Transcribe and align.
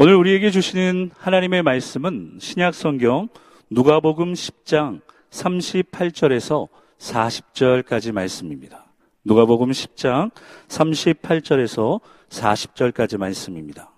오늘 0.00 0.14
우리에게 0.14 0.52
주시는 0.52 1.10
하나님의 1.18 1.64
말씀은 1.64 2.38
신약 2.40 2.72
성경 2.72 3.28
누가복음 3.68 4.32
10장 4.32 5.00
38절에서 5.30 6.68
40절까지 6.98 8.12
말씀입니다. 8.12 8.86
누가복음 9.24 9.72
10장 9.72 10.30
38절에서 10.68 12.00
40절까지 12.28 13.18
말씀입니다. 13.18 13.90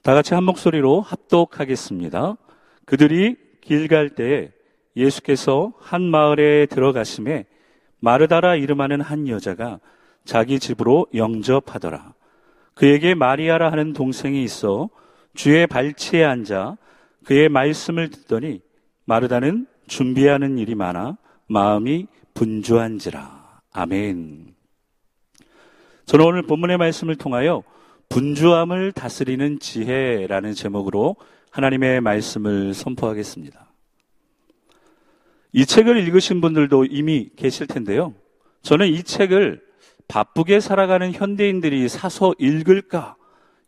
다 0.00 0.14
같이 0.14 0.32
한 0.32 0.44
목소리로 0.44 1.02
합독하겠습니다. 1.02 2.38
그들이 2.86 3.36
길 3.60 3.88
갈 3.88 4.08
때에 4.08 4.50
예수께서 4.96 5.74
한 5.78 6.04
마을에 6.04 6.64
들어가심에 6.64 7.44
마르다라 8.00 8.56
이름하는 8.56 9.00
한 9.00 9.28
여자가 9.28 9.80
자기 10.24 10.58
집으로 10.58 11.06
영접하더라. 11.14 12.14
그에게 12.74 13.14
마리아라 13.14 13.72
하는 13.72 13.92
동생이 13.92 14.42
있어 14.44 14.88
주의 15.34 15.66
발치에 15.66 16.24
앉아 16.24 16.76
그의 17.24 17.48
말씀을 17.48 18.10
듣더니 18.10 18.60
마르다는 19.04 19.66
준비하는 19.86 20.58
일이 20.58 20.74
많아 20.74 21.16
마음이 21.46 22.06
분주한지라. 22.34 23.60
아멘. 23.72 24.54
저는 26.06 26.24
오늘 26.24 26.42
본문의 26.42 26.78
말씀을 26.78 27.16
통하여 27.16 27.62
분주함을 28.08 28.92
다스리는 28.92 29.58
지혜라는 29.58 30.54
제목으로 30.54 31.16
하나님의 31.50 32.00
말씀을 32.00 32.74
선포하겠습니다. 32.74 33.67
이 35.52 35.64
책을 35.64 35.96
읽으신 35.96 36.40
분들도 36.40 36.84
이미 36.86 37.30
계실 37.36 37.66
텐데요. 37.66 38.14
저는 38.62 38.88
이 38.88 39.02
책을 39.02 39.62
바쁘게 40.08 40.60
살아가는 40.60 41.12
현대인들이 41.12 41.88
사서 41.88 42.34
읽을까 42.38 43.16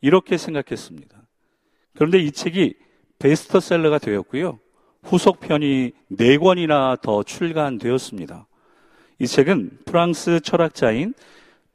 이렇게 0.00 0.36
생각했습니다. 0.36 1.20
그런데 1.94 2.18
이 2.18 2.32
책이 2.32 2.74
베스트셀러가 3.18 3.98
되었고요. 3.98 4.58
후속편이 5.02 5.92
4권이나 6.12 7.00
더 7.00 7.22
출간되었습니다. 7.22 8.46
이 9.18 9.26
책은 9.26 9.78
프랑스 9.84 10.40
철학자인 10.40 11.14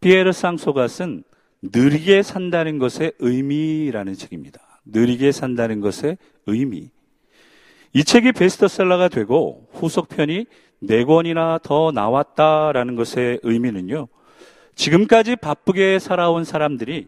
피에르 0.02 0.31
상소가 0.31 0.87
쓴 0.87 1.23
느리게 1.61 2.21
산다는 2.21 2.80
것의 2.80 3.13
의미라는 3.19 4.13
책입니다. 4.13 4.81
느리게 4.85 5.31
산다는 5.31 5.80
것의 5.81 6.17
의미. 6.45 6.91
이 7.95 8.03
책이 8.03 8.33
베스트셀러가 8.33 9.07
되고 9.07 9.69
후속편이 9.71 10.47
4권이나 10.83 11.61
더 11.61 11.93
나왔다라는 11.93 12.97
것의 12.97 13.39
의미는요. 13.41 14.09
지금까지 14.75 15.37
바쁘게 15.37 15.99
살아온 15.99 16.43
사람들이 16.43 17.07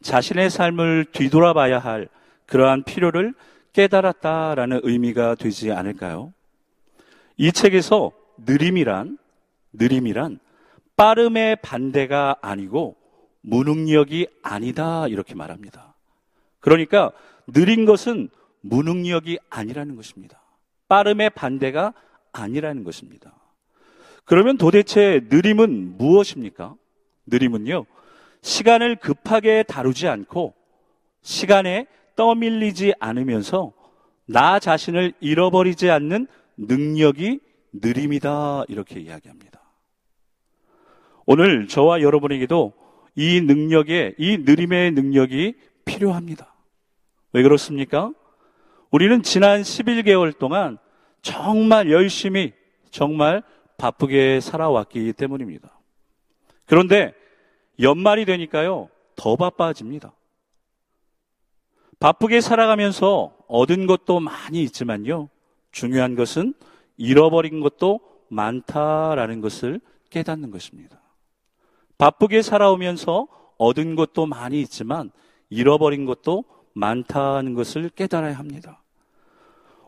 자신의 0.00 0.48
삶을 0.48 1.04
뒤돌아봐야 1.12 1.78
할 1.78 2.08
그러한 2.46 2.82
필요를 2.84 3.34
깨달았다라는 3.74 4.80
의미가 4.84 5.34
되지 5.34 5.70
않을까요? 5.70 6.32
이 7.36 7.52
책에서 7.52 8.10
느림이란, 8.46 9.18
느림이란 9.74 10.38
빠름의 10.96 11.56
반대가 11.60 12.36
아니고 12.40 12.96
무능력이 13.42 14.28
아니다 14.42 15.08
이렇게 15.08 15.34
말합니다. 15.34 15.94
그러니까 16.60 17.12
느린 17.46 17.84
것은 17.84 18.30
무능력이 18.62 19.38
아니라는 19.50 19.96
것입니다. 19.96 20.40
빠름의 20.88 21.30
반대가 21.30 21.92
아니라는 22.32 22.84
것입니다. 22.84 23.34
그러면 24.24 24.56
도대체 24.56 25.20
느림은 25.28 25.98
무엇입니까? 25.98 26.74
느림은요, 27.26 27.86
시간을 28.40 28.96
급하게 28.96 29.62
다루지 29.62 30.08
않고 30.08 30.54
시간에 31.22 31.86
떠밀리지 32.16 32.94
않으면서 32.98 33.72
나 34.26 34.58
자신을 34.58 35.12
잃어버리지 35.20 35.90
않는 35.90 36.26
능력이 36.56 37.40
느림이다. 37.72 38.64
이렇게 38.68 39.00
이야기합니다. 39.00 39.60
오늘 41.26 41.68
저와 41.68 42.02
여러분에게도 42.02 42.72
이 43.14 43.40
능력에, 43.40 44.14
이 44.18 44.38
느림의 44.38 44.92
능력이 44.92 45.54
필요합니다. 45.84 46.54
왜 47.32 47.42
그렇습니까? 47.42 48.12
우리는 48.92 49.22
지난 49.22 49.62
11개월 49.62 50.38
동안 50.38 50.76
정말 51.22 51.90
열심히, 51.90 52.52
정말 52.90 53.42
바쁘게 53.78 54.40
살아왔기 54.40 55.14
때문입니다. 55.14 55.80
그런데 56.66 57.14
연말이 57.80 58.26
되니까요, 58.26 58.90
더 59.16 59.36
바빠집니다. 59.36 60.12
바쁘게 62.00 62.42
살아가면서 62.42 63.34
얻은 63.48 63.86
것도 63.86 64.20
많이 64.20 64.62
있지만요, 64.62 65.30
중요한 65.70 66.14
것은 66.14 66.52
잃어버린 66.98 67.60
것도 67.60 68.00
많다라는 68.28 69.40
것을 69.40 69.80
깨닫는 70.10 70.50
것입니다. 70.50 71.00
바쁘게 71.96 72.42
살아오면서 72.42 73.26
얻은 73.56 73.94
것도 73.94 74.26
많이 74.26 74.60
있지만 74.60 75.10
잃어버린 75.48 76.04
것도 76.04 76.44
많다는 76.74 77.54
것을 77.54 77.88
깨달아야 77.90 78.36
합니다. 78.36 78.81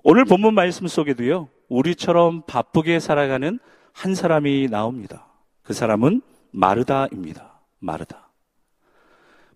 오늘 0.06 0.26
본문 0.26 0.52
말씀 0.52 0.86
속에도요, 0.86 1.48
우리처럼 1.70 2.42
바쁘게 2.42 3.00
살아가는 3.00 3.58
한 3.94 4.14
사람이 4.14 4.68
나옵니다. 4.70 5.28
그 5.62 5.72
사람은 5.72 6.20
마르다입니다. 6.50 7.62
마르다. 7.78 8.28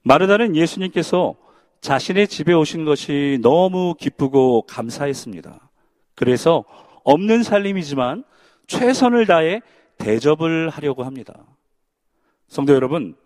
마르다는 0.00 0.56
예수님께서 0.56 1.34
자신의 1.82 2.28
집에 2.28 2.54
오신 2.54 2.86
것이 2.86 3.38
너무 3.42 3.94
기쁘고 3.98 4.62
감사했습니다. 4.62 5.68
그래서 6.14 6.64
없는 7.04 7.42
살림이지만 7.42 8.24
최선을 8.68 9.26
다해 9.26 9.60
대접을 9.98 10.70
하려고 10.70 11.04
합니다. 11.04 11.34
성도 12.46 12.72
여러분, 12.72 13.16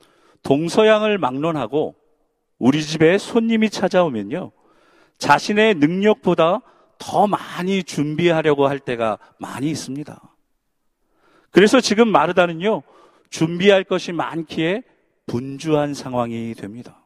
동서양을 0.42 1.18
막론하고 1.18 1.94
우리 2.58 2.82
집에 2.82 3.16
손님이 3.16 3.70
찾아오면요. 3.70 4.50
자신의 5.18 5.76
능력보다 5.76 6.62
더 7.02 7.26
많이 7.26 7.82
준비하려고 7.82 8.68
할 8.68 8.78
때가 8.78 9.18
많이 9.38 9.68
있습니다. 9.68 10.20
그래서 11.50 11.80
지금 11.80 12.06
마르다는요, 12.08 12.84
준비할 13.28 13.82
것이 13.82 14.12
많기에 14.12 14.82
분주한 15.26 15.94
상황이 15.94 16.54
됩니다. 16.54 17.04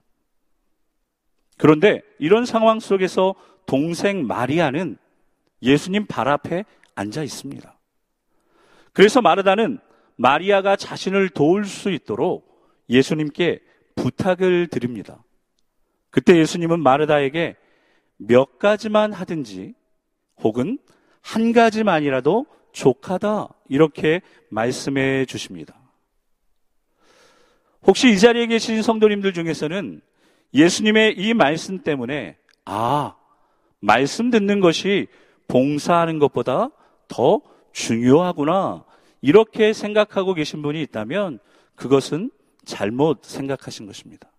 그런데 1.57 2.03
이런 2.19 2.45
상황 2.45 2.79
속에서 2.79 3.35
동생 3.65 4.27
마리아는 4.27 4.99
예수님 5.63 6.05
발 6.05 6.29
앞에 6.29 6.67
앉아 6.95 7.23
있습니다. 7.23 7.79
그래서 8.93 9.23
마르다는 9.23 9.79
마리아가 10.17 10.77
자신을 10.77 11.31
도울 11.31 11.65
수 11.65 11.91
있도록 11.91 12.47
예수님께 12.91 13.61
부탁을 13.95 14.67
드립니다. 14.67 15.25
그때 16.11 16.37
예수님은 16.37 16.81
마르다에게 16.81 17.57
몇 18.19 18.59
가지만 18.59 19.15
하든지 19.15 19.75
혹은 20.43 20.79
한 21.23 21.53
가지만이라도 21.53 22.47
족하다 22.73 23.49
이렇게 23.69 24.21
말씀해 24.51 25.25
주십니다. 25.27 25.75
혹시 27.83 28.11
이 28.11 28.19
자리에 28.19 28.47
계신 28.47 28.83
성도님들 28.83 29.33
중에서는 29.33 30.01
예수님의 30.55 31.15
이 31.17 31.35
말씀 31.35 31.83
때문에 31.83 32.37
아, 32.65 33.17
말씀 33.81 34.31
듣는 34.31 34.61
것이 34.61 35.07
봉사하는 35.49 36.19
것보다 36.19 36.71
더 37.09 37.41
중요하구나. 37.73 38.85
이렇게 39.21 39.73
생각하고 39.73 40.35
계신 40.35 40.63
분이 40.63 40.81
있다면 40.83 41.39
그것은 41.75 42.31
잘못 42.65 43.25
생각하신 43.25 43.87
것입니다. 43.87 44.31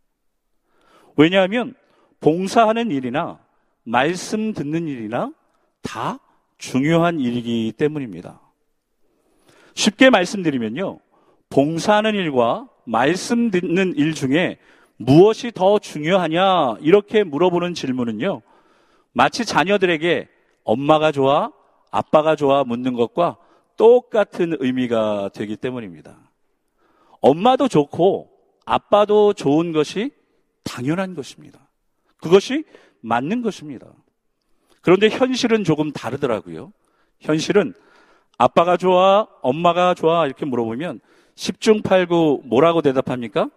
왜냐하면 1.15 1.73
봉사하는 2.19 2.91
일이나 2.91 3.39
말씀 3.83 4.53
듣는 4.53 4.87
일이나 4.87 5.31
다 5.81 6.19
중요한 6.57 7.19
일이기 7.19 7.73
때문입니다. 7.77 8.41
쉽게 9.73 10.09
말씀드리면요. 10.09 10.99
봉사하는 11.49 12.15
일과 12.15 12.67
말씀 12.85 13.51
듣는 13.51 13.95
일 13.95 14.13
중에 14.13 14.57
무엇이 14.97 15.51
더 15.51 15.79
중요하냐 15.79 16.77
이렇게 16.81 17.23
물어보는 17.23 17.73
질문은요. 17.73 18.41
마치 19.13 19.45
자녀들에게 19.45 20.27
엄마가 20.63 21.11
좋아, 21.11 21.51
아빠가 21.91 22.35
좋아 22.35 22.63
묻는 22.63 22.93
것과 22.93 23.37
똑같은 23.77 24.57
의미가 24.59 25.29
되기 25.33 25.55
때문입니다. 25.55 26.17
엄마도 27.21 27.67
좋고 27.67 28.31
아빠도 28.65 29.33
좋은 29.33 29.71
것이 29.71 30.11
당연한 30.63 31.13
것입니다. 31.13 31.59
그것이 32.17 32.65
맞는 33.01 33.41
것입니다. 33.41 33.87
그런데 34.87 35.09
현실은 35.09 35.65
조금 35.65 35.91
다르더라고요. 35.91 36.71
현실은 37.19 37.73
아빠가 38.37 38.77
좋아, 38.77 39.27
엄마가 39.41 39.93
좋아 39.93 40.25
이렇게 40.25 40.45
물어보면 40.45 41.01
10중 41.35 41.83
8구 41.83 42.45
뭐라고 42.45 42.81
대답합니까? 42.81 43.49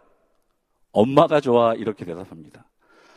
엄마가 0.91 1.41
좋아 1.41 1.75
이렇게 1.75 2.05
대답합니다. 2.05 2.65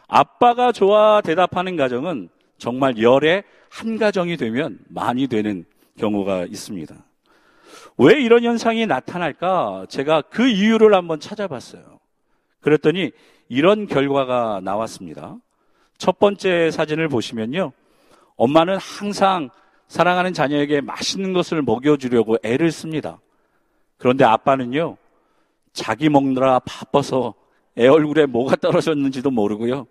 아빠가 0.07 0.71
좋아 0.71 1.21
대답하는 1.21 1.75
가정은 1.75 2.29
정말 2.59 3.01
열의 3.01 3.45
한 3.71 3.97
가정이 3.97 4.37
되면 4.37 4.77
많이 4.89 5.25
되는 5.25 5.65
경우가 5.97 6.45
있습니다. 6.45 6.95
왜 7.97 8.21
이런 8.21 8.43
현상이 8.43 8.85
나타날까? 8.85 9.87
제가 9.89 10.21
그 10.21 10.47
이유를 10.47 10.93
한번 10.93 11.19
찾아봤어요. 11.19 11.99
그랬더니 12.61 13.09
이런 13.49 13.87
결과가 13.87 14.61
나왔습니다. 14.63 15.37
첫 15.97 16.19
번째 16.19 16.69
사진을 16.69 17.07
보시면요. 17.07 17.73
엄마는 18.35 18.77
항상 18.77 19.49
사랑하는 19.87 20.33
자녀에게 20.33 20.81
맛있는 20.81 21.33
것을 21.33 21.61
먹여주려고 21.61 22.37
애를 22.43 22.71
씁니다. 22.71 23.19
그런데 23.97 24.23
아빠는요, 24.23 24.97
자기 25.71 26.09
먹느라 26.09 26.59
바빠서 26.59 27.33
애 27.77 27.87
얼굴에 27.87 28.25
뭐가 28.25 28.55
떨어졌는지도 28.55 29.31
모르고요. 29.31 29.87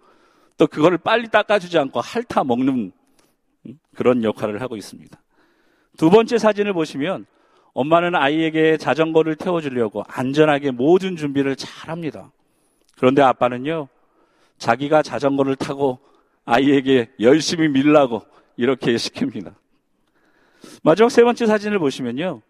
또 0.57 0.67
그거를 0.67 0.99
빨리 0.99 1.29
닦아주지 1.29 1.79
않고 1.79 2.01
핥아 2.01 2.45
먹는 2.45 2.93
그런 3.95 4.23
역할을 4.23 4.61
하고 4.61 4.77
있습니다. 4.77 5.19
두 5.97 6.11
번째 6.11 6.39
사진을 6.39 6.73
보시면 6.73 7.27
엄마는 7.75 8.15
아이에게 8.15 8.77
자전거를 8.77 9.37
태워주려고 9.37 10.05
안전하게 10.07 10.73
모든 10.73 11.17
준비를 11.17 11.57
잘 11.57 11.91
합니다. 11.91 12.31
그런데 12.97 13.23
아빠는요, 13.23 13.89
자기가 14.59 15.03
자전거를 15.03 15.57
타고 15.57 15.99
아이에게 16.45 17.11
열심히 17.21 17.69
밀라고 17.69 18.23
이렇게 18.57 18.95
시킵니다. 18.95 19.55
마지막 20.83 21.11
세 21.11 21.23
번째 21.23 21.47
사진을 21.47 21.79
보시면요. 21.79 22.43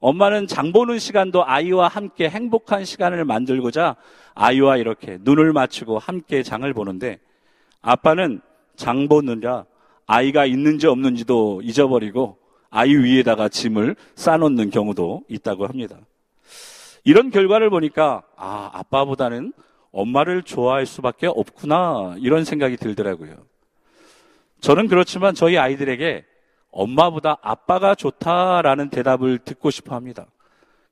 엄마는 0.00 0.46
장 0.46 0.72
보는 0.72 0.98
시간도 0.98 1.44
아이와 1.44 1.88
함께 1.88 2.28
행복한 2.28 2.84
시간을 2.84 3.24
만들고자 3.24 3.96
아이와 4.34 4.76
이렇게 4.76 5.18
눈을 5.22 5.52
맞추고 5.52 5.98
함께 5.98 6.42
장을 6.42 6.72
보는데 6.72 7.18
아빠는 7.82 8.40
장 8.76 9.08
보느라 9.08 9.64
아이가 10.06 10.46
있는지 10.46 10.86
없는지도 10.86 11.62
잊어버리고 11.64 12.38
아이 12.70 12.94
위에다가 12.94 13.48
짐을 13.48 13.96
싸놓는 14.14 14.70
경우도 14.70 15.24
있다고 15.28 15.66
합니다. 15.66 15.98
이런 17.04 17.30
결과를 17.30 17.70
보니까 17.70 18.22
아, 18.36 18.70
아빠보다는 18.72 19.52
엄마를 19.92 20.42
좋아할 20.42 20.86
수밖에 20.86 21.26
없구나 21.26 22.16
이런 22.18 22.44
생각이 22.44 22.76
들더라고요. 22.76 23.36
저는 24.60 24.88
그렇지만 24.88 25.34
저희 25.34 25.56
아이들에게 25.56 26.24
엄마보다 26.70 27.38
아빠가 27.42 27.94
좋다라는 27.94 28.90
대답을 28.90 29.38
듣고 29.38 29.70
싶어 29.70 29.94
합니다. 29.94 30.26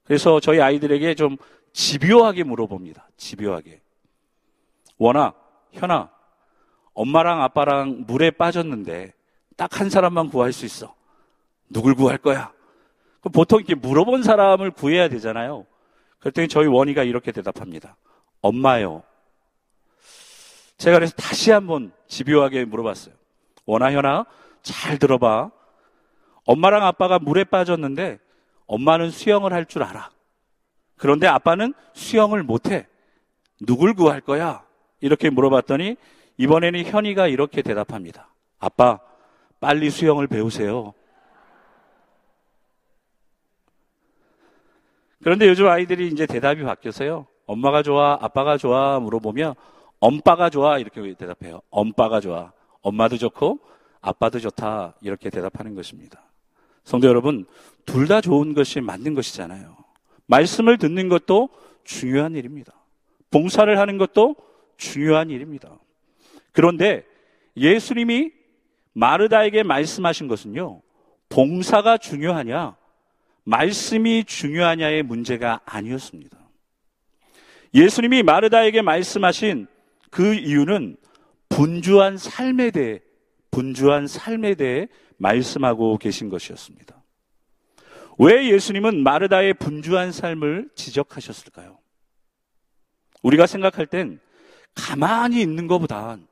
그래서 0.04 0.40
저희 0.40 0.60
아이들에게 0.60 1.14
좀 1.14 1.36
집요하게 1.72 2.44
물어봅니다. 2.44 3.08
집요하게. 3.16 3.80
원아, 4.98 5.34
현아, 5.72 6.10
엄마랑 6.94 7.42
아빠랑 7.42 8.04
물에 8.06 8.30
빠졌는데 8.30 9.12
딱 9.56 9.80
한 9.80 9.90
사람만 9.90 10.30
구할 10.30 10.52
수 10.52 10.64
있어. 10.64 10.94
누굴 11.68 11.94
구할 11.94 12.18
거야? 12.18 12.52
보통 13.32 13.58
이렇게 13.58 13.74
물어본 13.74 14.22
사람을 14.22 14.70
구해야 14.70 15.08
되잖아요. 15.08 15.66
그랬더니 16.20 16.48
저희 16.48 16.66
원희가 16.66 17.02
이렇게 17.02 17.32
대답합니다. 17.32 17.96
엄마요. 18.46 19.02
제가 20.78 20.98
그래서 20.98 21.14
다시 21.16 21.50
한번 21.50 21.92
집요하게 22.06 22.64
물어봤어요. 22.66 23.14
원아, 23.64 23.92
현아, 23.92 24.26
잘 24.62 24.98
들어봐. 24.98 25.50
엄마랑 26.44 26.84
아빠가 26.84 27.18
물에 27.18 27.44
빠졌는데 27.44 28.18
엄마는 28.66 29.10
수영을 29.10 29.52
할 29.52 29.64
줄 29.66 29.82
알아. 29.82 30.10
그런데 30.96 31.26
아빠는 31.26 31.74
수영을 31.92 32.42
못해. 32.42 32.86
누굴 33.60 33.94
구할 33.94 34.20
거야? 34.20 34.64
이렇게 35.00 35.28
물어봤더니 35.30 35.96
이번에는 36.36 36.84
현이가 36.84 37.26
이렇게 37.28 37.62
대답합니다. 37.62 38.28
아빠, 38.58 39.00
빨리 39.60 39.90
수영을 39.90 40.26
배우세요. 40.26 40.94
그런데 45.22 45.48
요즘 45.48 45.66
아이들이 45.66 46.08
이제 46.08 46.26
대답이 46.26 46.62
바뀌어서요. 46.62 47.26
엄마가 47.46 47.82
좋아, 47.82 48.18
아빠가 48.20 48.56
좋아 48.56 48.98
물어보면 49.00 49.54
엄빠가 50.00 50.50
좋아 50.50 50.78
이렇게 50.78 51.14
대답해요. 51.14 51.62
엄빠가 51.70 52.20
좋아. 52.20 52.52
엄마도 52.82 53.16
좋고 53.16 53.60
아빠도 54.00 54.38
좋다 54.38 54.94
이렇게 55.00 55.30
대답하는 55.30 55.74
것입니다. 55.74 56.22
성도 56.84 57.08
여러분, 57.08 57.46
둘 57.84 58.06
다 58.06 58.20
좋은 58.20 58.54
것이 58.54 58.80
맞는 58.80 59.14
것이잖아요. 59.14 59.76
말씀을 60.26 60.78
듣는 60.78 61.08
것도 61.08 61.48
중요한 61.84 62.34
일입니다. 62.34 62.72
봉사를 63.30 63.76
하는 63.78 63.98
것도 63.98 64.36
중요한 64.76 65.30
일입니다. 65.30 65.70
그런데 66.52 67.04
예수님이 67.56 68.32
마르다에게 68.92 69.62
말씀하신 69.62 70.28
것은요, 70.28 70.80
봉사가 71.28 71.98
중요하냐, 71.98 72.76
말씀이 73.44 74.24
중요하냐의 74.24 75.02
문제가 75.02 75.60
아니었습니다. 75.64 76.36
예수님이 77.76 78.22
마르다에게 78.22 78.80
말씀하신 78.80 79.66
그 80.10 80.34
이유는 80.34 80.96
분주한 81.50 82.16
삶에 82.16 82.70
대해, 82.70 83.00
분주한 83.50 84.06
삶에 84.06 84.54
대해 84.54 84.88
말씀하고 85.18 85.98
계신 85.98 86.30
것이었습니다. 86.30 86.96
왜 88.18 88.48
예수님은 88.50 89.02
마르다의 89.02 89.54
분주한 89.54 90.10
삶을 90.10 90.70
지적하셨을까요? 90.74 91.78
우리가 93.22 93.46
생각할 93.46 93.86
땐 93.86 94.20
가만히 94.74 95.42
있는 95.42 95.66
것보단 95.66 96.26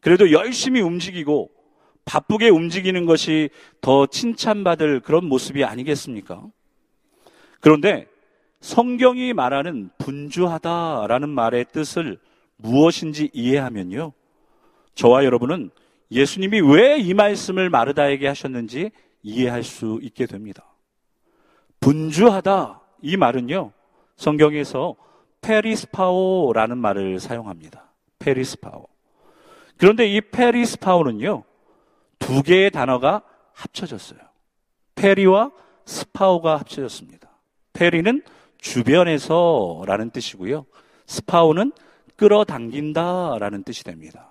그래도 0.00 0.30
열심히 0.30 0.82
움직이고 0.82 1.50
바쁘게 2.04 2.50
움직이는 2.50 3.06
것이 3.06 3.48
더 3.80 4.06
칭찬받을 4.06 5.00
그런 5.00 5.24
모습이 5.24 5.64
아니겠습니까? 5.64 6.44
그런데 7.60 8.06
성경이 8.66 9.32
말하는 9.32 9.90
분주하다라는 9.98 11.28
말의 11.28 11.66
뜻을 11.70 12.18
무엇인지 12.56 13.30
이해하면요. 13.32 14.12
저와 14.96 15.24
여러분은 15.24 15.70
예수님이 16.10 16.62
왜 16.62 16.98
이 16.98 17.14
말씀을 17.14 17.70
마르다에게 17.70 18.26
하셨는지 18.26 18.90
이해할 19.22 19.62
수 19.62 20.00
있게 20.02 20.26
됩니다. 20.26 20.64
분주하다 21.78 22.80
이 23.02 23.16
말은요. 23.16 23.70
성경에서 24.16 24.96
περισπάω라는 25.42 26.76
말을 26.76 27.20
사용합니다. 27.20 27.92
περισπάω. 28.18 28.88
그런데 29.76 30.08
이 30.08 30.20
περισπάω는요. 30.20 31.44
두 32.18 32.42
개의 32.42 32.72
단어가 32.72 33.22
합쳐졌어요. 33.52 34.18
περί와 34.96 35.52
σπάω가 35.84 36.56
합쳐졌습니다. 36.56 37.30
페리는 37.72 38.22
주변에서 38.58 39.82
라는 39.86 40.10
뜻이고요. 40.10 40.66
스파오는 41.06 41.72
끌어당긴다 42.16 43.38
라는 43.38 43.62
뜻이 43.62 43.84
됩니다. 43.84 44.30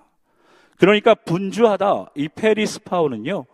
그러니까 0.78 1.14
분주하다 1.14 2.10
이 2.16 2.28
페리스파오는요. 2.28 3.46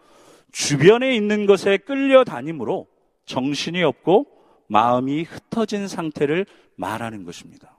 주변에 0.51 1.15
있는 1.15 1.47
것에 1.47 1.79
끌려다니므로 1.79 2.87
정신이 3.27 3.83
없고 3.83 4.27
마음이 4.67 5.23
흩어진 5.23 5.89
상태를 5.89 6.47
말하는 6.77 7.25
것입니다. 7.25 7.79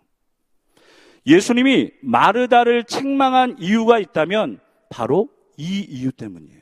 예수님이 1.26 1.92
마르다를 2.02 2.84
책망한 2.84 3.58
이유가 3.60 4.00
있다면 4.00 4.60
바로 4.90 5.30
이 5.58 5.80
이유 5.82 6.12
때문이에요. 6.12 6.62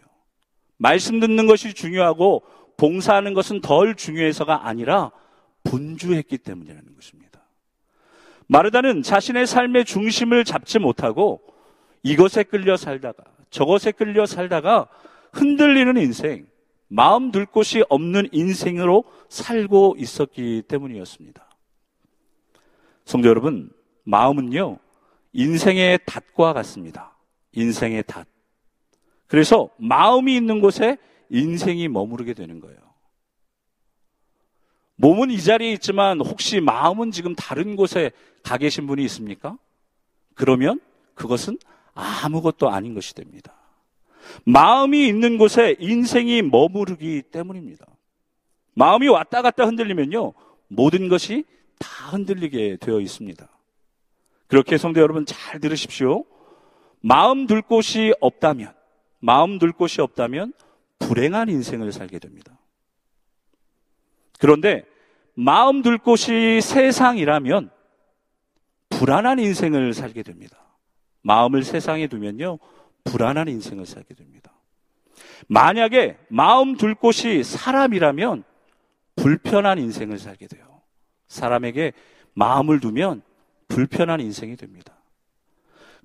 말씀 0.78 1.20
듣는 1.20 1.48
것이 1.48 1.74
중요하고 1.74 2.44
봉사하는 2.78 3.34
것은 3.34 3.62
덜 3.62 3.96
중요해서가 3.96 4.68
아니라 4.68 5.12
분주했기 5.64 6.38
때문이라는 6.40 6.96
것입니다. 6.96 7.42
마르다는 8.48 9.02
자신의 9.02 9.48
삶의 9.48 9.86
중심을 9.86 10.44
잡지 10.44 10.80
못하고 10.80 11.42
이것에 12.04 12.44
끌려 12.44 12.76
살다가 12.76 13.24
저것에 13.50 13.92
끌려 13.92 14.26
살다가 14.26 14.88
흔들리는 15.34 15.98
인생, 15.98 16.48
마음 16.88 17.32
둘 17.32 17.46
곳이 17.46 17.84
없는 17.90 18.30
인생으로 18.32 19.06
살고 19.30 19.96
있었기 19.98 20.64
때문이었습니다. 20.68 21.48
성도 23.06 23.30
여러분, 23.30 23.72
마음은요, 24.04 24.78
인생의 25.34 26.00
닷과 26.06 26.54
같습니다. 26.54 27.16
인생의 27.54 28.04
닷. 28.04 28.28
그래서 29.28 29.70
마음이 29.78 30.36
있는 30.36 30.60
곳에 30.60 30.98
인생이 31.30 31.88
머무르게 31.88 32.34
되는 32.34 32.60
거예요. 32.60 32.78
몸은 35.02 35.32
이 35.32 35.42
자리에 35.42 35.72
있지만 35.74 36.22
혹시 36.22 36.62
마음은 36.62 37.10
지금 37.10 37.34
다른 37.34 37.76
곳에 37.76 38.12
가 38.44 38.58
계신 38.58 38.86
분이 38.86 39.04
있습니까? 39.06 39.58
그러면 40.36 40.80
그것은 41.16 41.58
아무것도 41.96 42.70
아닌 42.70 42.94
것이 42.94 43.16
됩니다. 43.16 43.52
마음이 44.46 45.08
있는 45.08 45.40
곳에 45.40 45.76
인생이 45.80 46.44
머무르기 46.44 47.24
때문입니다. 47.24 47.88
마음이 48.76 49.08
왔다 49.08 49.42
갔다 49.42 49.66
흔들리면요. 49.66 50.34
모든 50.68 51.10
것이 51.10 51.46
다 51.80 52.10
흔들리게 52.12 52.78
되어 52.78 53.00
있습니다. 53.00 53.50
그렇게 54.46 54.78
성도 54.78 55.02
여러분 55.02 55.26
잘 55.26 55.60
들으십시오. 55.60 56.26
마음 57.02 57.48
둘 57.48 57.64
곳이 57.64 58.14
없다면, 58.22 58.72
마음 59.20 59.58
둘 59.58 59.72
곳이 59.72 60.00
없다면 60.00 60.54
불행한 61.00 61.50
인생을 61.50 61.92
살게 61.92 62.20
됩니다. 62.20 62.60
그런데 64.38 64.91
마음 65.34 65.82
둘 65.82 65.98
곳이 65.98 66.60
세상이라면 66.62 67.70
불안한 68.90 69.40
인생을 69.40 69.94
살게 69.94 70.24
됩니다. 70.24 70.58
마음을 71.22 71.64
세상에 71.64 72.08
두면요, 72.08 72.60
불안한 73.04 73.48
인생을 73.48 73.86
살게 73.86 74.14
됩니다. 74.14 74.52
만약에 75.48 76.18
마음 76.30 76.76
둘 76.78 76.96
곳이 76.96 77.44
사람이라면 77.44 78.44
불편한 79.16 79.80
인생을 79.80 80.20
살게 80.20 80.48
돼요. 80.48 80.82
사람에게 81.28 81.94
마음을 82.34 82.80
두면 82.80 83.22
불편한 83.68 84.20
인생이 84.20 84.56
됩니다. 84.56 84.94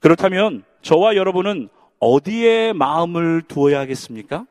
그렇다면 0.01 0.65
저와 0.83 1.17
여러분은 1.17 1.69
어디에 1.99 2.73
마음을 2.73 3.43
두어야 3.43 3.81
하겠습니까? 3.81 4.47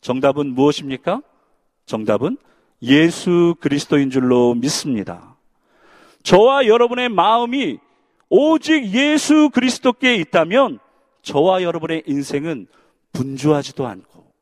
정답은 0.00 0.48
무엇입니까? 0.54 1.22
정답은 1.86 2.38
예수 2.82 3.54
그리스도인 3.60 4.10
줄로 4.10 4.54
믿습니다. 4.54 5.36
저와 6.22 6.66
여러분의 6.66 7.08
마음이 7.08 7.78
오직 8.28 8.86
예수 8.92 9.50
그리스도께 9.50 10.16
있다면 10.16 10.78
저와 11.22 11.62
여러분의 11.62 12.02
인생은 12.06 12.66
분주하지도 13.12 13.86
않고 13.86 14.32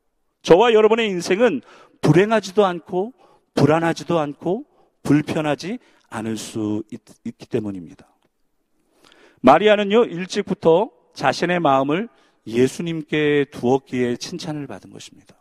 저와 0.41 0.73
여러분의 0.73 1.07
인생은 1.09 1.61
불행하지도 2.01 2.65
않고 2.65 3.13
불안하지도 3.53 4.17
않고 4.19 4.65
불편하지 5.03 5.79
않을 6.09 6.37
수 6.37 6.83
있, 6.91 7.01
기 7.37 7.47
때문입니다. 7.47 8.07
마리아는요, 9.41 10.05
일찍부터 10.05 10.89
자신의 11.13 11.59
마음을 11.59 12.09
예수님께 12.47 13.45
두었기에 13.51 14.17
칭찬을 14.17 14.67
받은 14.67 14.91
것입니다. 14.91 15.35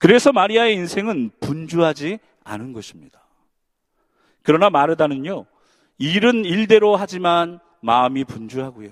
그래서 0.00 0.32
마리아의 0.32 0.74
인생은 0.76 1.30
분주하지 1.40 2.18
않은 2.42 2.72
것입니다. 2.72 3.22
그러나 4.42 4.70
마르다는요, 4.70 5.44
일은 5.98 6.46
일대로 6.46 6.96
하지만 6.96 7.60
마음이 7.82 8.24
분주하고요. 8.24 8.90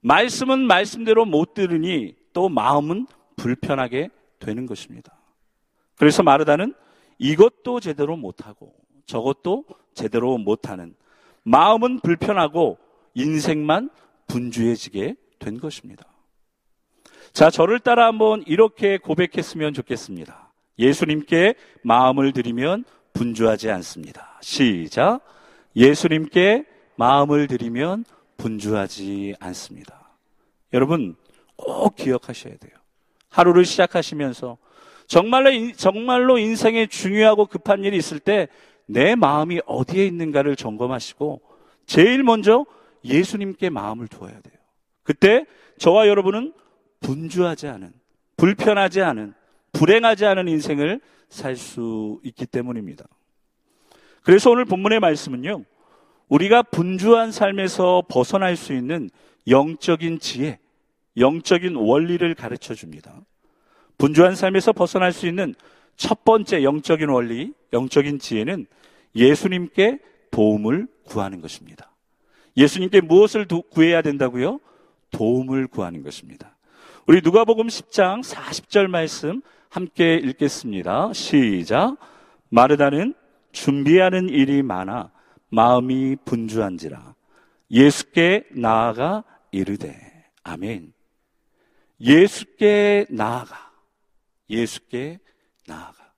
말씀은 0.00 0.60
말씀대로 0.60 1.26
못 1.26 1.52
들으니 1.52 2.16
또 2.32 2.48
마음은 2.48 3.06
불편하게 3.36 4.08
되는 4.38 4.64
것입니다. 4.64 5.14
그래서 5.96 6.22
마르다는 6.22 6.74
이것도 7.18 7.80
제대로 7.80 8.16
못하고 8.16 8.74
저것도 9.04 9.66
제대로 9.92 10.38
못하는 10.38 10.94
마음은 11.42 12.00
불편하고 12.00 12.78
인생만 13.12 13.90
분주해지게 14.26 15.16
된 15.38 15.60
것입니다. 15.60 16.06
자, 17.34 17.50
저를 17.50 17.80
따라 17.80 18.06
한번 18.06 18.42
이렇게 18.46 18.96
고백했으면 18.96 19.74
좋겠습니다. 19.74 20.52
예수님께 20.78 21.56
마음을 21.82 22.32
드리면 22.32 22.84
분주하지 23.12 23.70
않습니다. 23.70 24.38
시작. 24.40 25.20
예수님께 25.76 26.64
마음을 26.96 27.46
드리면 27.46 28.06
분주하지 28.38 29.34
않습니다. 29.40 30.08
여러분, 30.72 31.16
꼭 31.56 31.96
기억하셔야 31.96 32.56
돼요. 32.56 32.72
하루를 33.28 33.66
시작하시면서 33.66 34.56
정말로, 35.06 35.50
정말로 35.76 36.38
인생에 36.38 36.86
중요하고 36.86 37.44
급한 37.46 37.84
일이 37.84 37.98
있을 37.98 38.20
때 38.20 38.48
내 38.86 39.14
마음이 39.14 39.60
어디에 39.66 40.06
있는가를 40.06 40.56
점검하시고 40.56 41.40
제일 41.86 42.22
먼저 42.22 42.66
예수님께 43.04 43.70
마음을 43.70 44.08
두어야 44.08 44.32
돼요. 44.32 44.54
그때 45.02 45.46
저와 45.78 46.08
여러분은 46.08 46.52
분주하지 47.04 47.68
않은, 47.68 47.92
불편하지 48.36 49.02
않은, 49.02 49.34
불행하지 49.72 50.24
않은 50.24 50.48
인생을 50.48 51.00
살 51.28 51.56
수 51.56 52.20
있기 52.24 52.46
때문입니다. 52.46 53.04
그래서 54.22 54.50
오늘 54.50 54.64
본문의 54.64 55.00
말씀은요, 55.00 55.64
우리가 56.28 56.62
분주한 56.62 57.30
삶에서 57.30 58.04
벗어날 58.08 58.56
수 58.56 58.72
있는 58.72 59.10
영적인 59.46 60.18
지혜, 60.18 60.58
영적인 61.18 61.76
원리를 61.76 62.34
가르쳐 62.34 62.74
줍니다. 62.74 63.20
분주한 63.98 64.34
삶에서 64.34 64.72
벗어날 64.72 65.12
수 65.12 65.26
있는 65.26 65.54
첫 65.96 66.24
번째 66.24 66.62
영적인 66.64 67.08
원리, 67.08 67.52
영적인 67.72 68.18
지혜는 68.18 68.66
예수님께 69.14 69.98
도움을 70.30 70.88
구하는 71.04 71.40
것입니다. 71.40 71.94
예수님께 72.56 73.02
무엇을 73.02 73.46
구해야 73.70 74.00
된다고요? 74.00 74.60
도움을 75.10 75.66
구하는 75.66 76.02
것입니다. 76.02 76.53
우리 77.06 77.20
누가복음 77.22 77.66
10장 77.66 78.22
40절 78.22 78.86
말씀 78.86 79.42
함께 79.68 80.14
읽겠습니다. 80.14 81.12
시작. 81.12 81.98
마르다는 82.48 83.12
준비하는 83.52 84.30
일이 84.30 84.62
많아 84.62 85.10
마음이 85.50 86.16
분주한지라 86.24 87.14
예수께 87.70 88.46
나아가 88.52 89.22
이르되 89.52 89.94
아멘. 90.44 90.94
예수께 92.00 93.04
나아가 93.10 93.70
예수께 94.48 95.18
나아가 95.66 96.10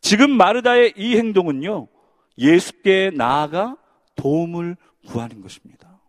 지금 0.00 0.32
마르다의 0.32 0.94
이 0.96 1.16
행동은요. 1.16 1.86
예수께 2.38 3.12
나아가 3.14 3.76
도움을 4.16 4.76
구하는 5.06 5.40
것입니다. 5.42 6.00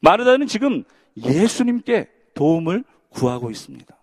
마르다는 0.00 0.46
지금 0.46 0.84
예수님께 1.16 2.15
도움을 2.36 2.84
구하고 3.08 3.50
있습니다. 3.50 3.96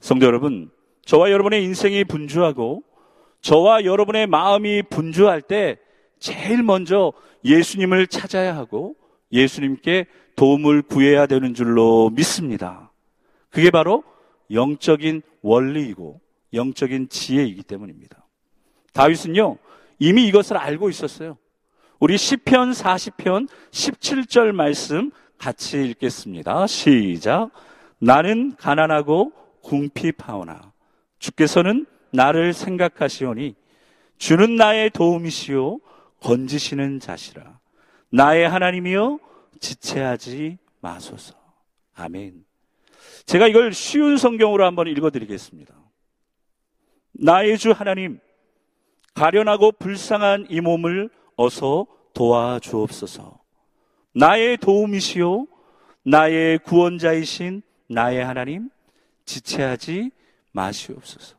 성도 0.00 0.24
여러분, 0.24 0.70
저와 1.04 1.30
여러분의 1.30 1.62
인생이 1.64 2.04
분주하고 2.04 2.82
저와 3.42 3.84
여러분의 3.84 4.26
마음이 4.26 4.84
분주할 4.84 5.42
때 5.42 5.78
제일 6.18 6.62
먼저 6.62 7.12
예수님을 7.44 8.06
찾아야 8.06 8.56
하고 8.56 8.94
예수님께 9.32 10.06
도움을 10.36 10.82
구해야 10.82 11.26
되는 11.26 11.52
줄로 11.54 12.10
믿습니다. 12.10 12.92
그게 13.50 13.70
바로 13.70 14.04
영적인 14.50 15.22
원리이고 15.42 16.20
영적인 16.52 17.08
지혜이기 17.08 17.62
때문입니다. 17.64 18.26
다윗은요, 18.92 19.58
이미 19.98 20.26
이것을 20.28 20.56
알고 20.56 20.88
있었어요. 20.88 21.36
우리 21.98 22.16
시편 22.16 22.70
40편 22.72 23.48
17절 23.70 24.52
말씀 24.52 25.10
같이 25.40 25.82
읽겠습니다. 25.82 26.66
시작. 26.66 27.50
나는 27.98 28.54
가난하고 28.56 29.32
궁핍하오나 29.62 30.72
주께서는 31.18 31.86
나를 32.10 32.52
생각하시오니 32.52 33.54
주는 34.18 34.56
나의 34.56 34.90
도움이시오 34.90 35.80
건지시는 36.20 37.00
자시라. 37.00 37.58
나의 38.10 38.46
하나님이여 38.48 39.18
지체하지 39.60 40.58
마소서. 40.80 41.34
아멘. 41.94 42.44
제가 43.24 43.48
이걸 43.48 43.72
쉬운 43.72 44.18
성경으로 44.18 44.66
한번 44.66 44.88
읽어드리겠습니다. 44.88 45.74
나의 47.12 47.56
주 47.56 47.70
하나님, 47.70 48.20
가련하고 49.14 49.72
불쌍한 49.72 50.48
이 50.50 50.60
몸을 50.60 51.08
어서 51.36 51.86
도와주옵소서. 52.12 53.39
나의 54.14 54.56
도움이시요 54.56 55.46
나의 56.04 56.58
구원자이신 56.58 57.62
나의 57.88 58.24
하나님 58.24 58.70
지체하지 59.24 60.10
마시옵소서. 60.52 61.36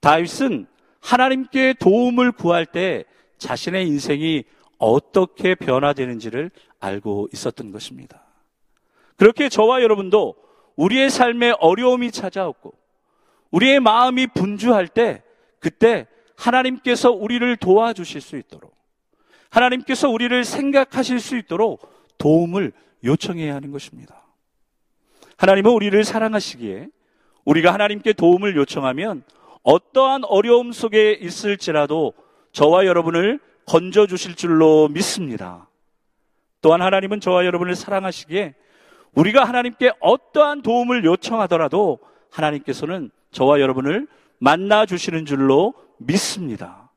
다윗은 0.00 0.66
하나님께 1.00 1.74
도움을 1.74 2.32
구할 2.32 2.66
때 2.66 3.04
자신의 3.38 3.86
인생이 3.86 4.44
어떻게 4.78 5.54
변화되는지를 5.54 6.50
알고 6.80 7.28
있었던 7.32 7.72
것입니다. 7.72 8.22
그렇게 9.16 9.48
저와 9.48 9.82
여러분도 9.82 10.36
우리의 10.76 11.10
삶에 11.10 11.54
어려움이 11.58 12.12
찾아왔고 12.12 12.72
우리의 13.50 13.80
마음이 13.80 14.28
분주할 14.28 14.86
때 14.86 15.22
그때 15.58 16.06
하나님께서 16.36 17.10
우리를 17.10 17.56
도와주실 17.56 18.20
수 18.20 18.36
있도록 18.36 18.77
하나님께서 19.50 20.08
우리를 20.08 20.44
생각하실 20.44 21.20
수 21.20 21.36
있도록 21.36 21.88
도움을 22.18 22.72
요청해야 23.04 23.54
하는 23.54 23.70
것입니다. 23.70 24.22
하나님은 25.36 25.70
우리를 25.70 26.02
사랑하시기에 26.04 26.88
우리가 27.44 27.72
하나님께 27.72 28.12
도움을 28.12 28.56
요청하면 28.56 29.22
어떠한 29.62 30.24
어려움 30.24 30.72
속에 30.72 31.12
있을지라도 31.12 32.12
저와 32.52 32.86
여러분을 32.86 33.40
건져 33.64 34.06
주실 34.06 34.34
줄로 34.34 34.88
믿습니다. 34.88 35.68
또한 36.60 36.82
하나님은 36.82 37.20
저와 37.20 37.44
여러분을 37.44 37.74
사랑하시기에 37.74 38.54
우리가 39.14 39.44
하나님께 39.44 39.92
어떠한 40.00 40.62
도움을 40.62 41.04
요청하더라도 41.04 41.98
하나님께서는 42.30 43.10
저와 43.30 43.60
여러분을 43.60 44.06
만나 44.38 44.86
주시는 44.86 45.26
줄로 45.26 45.74
믿습니다. 45.98 46.90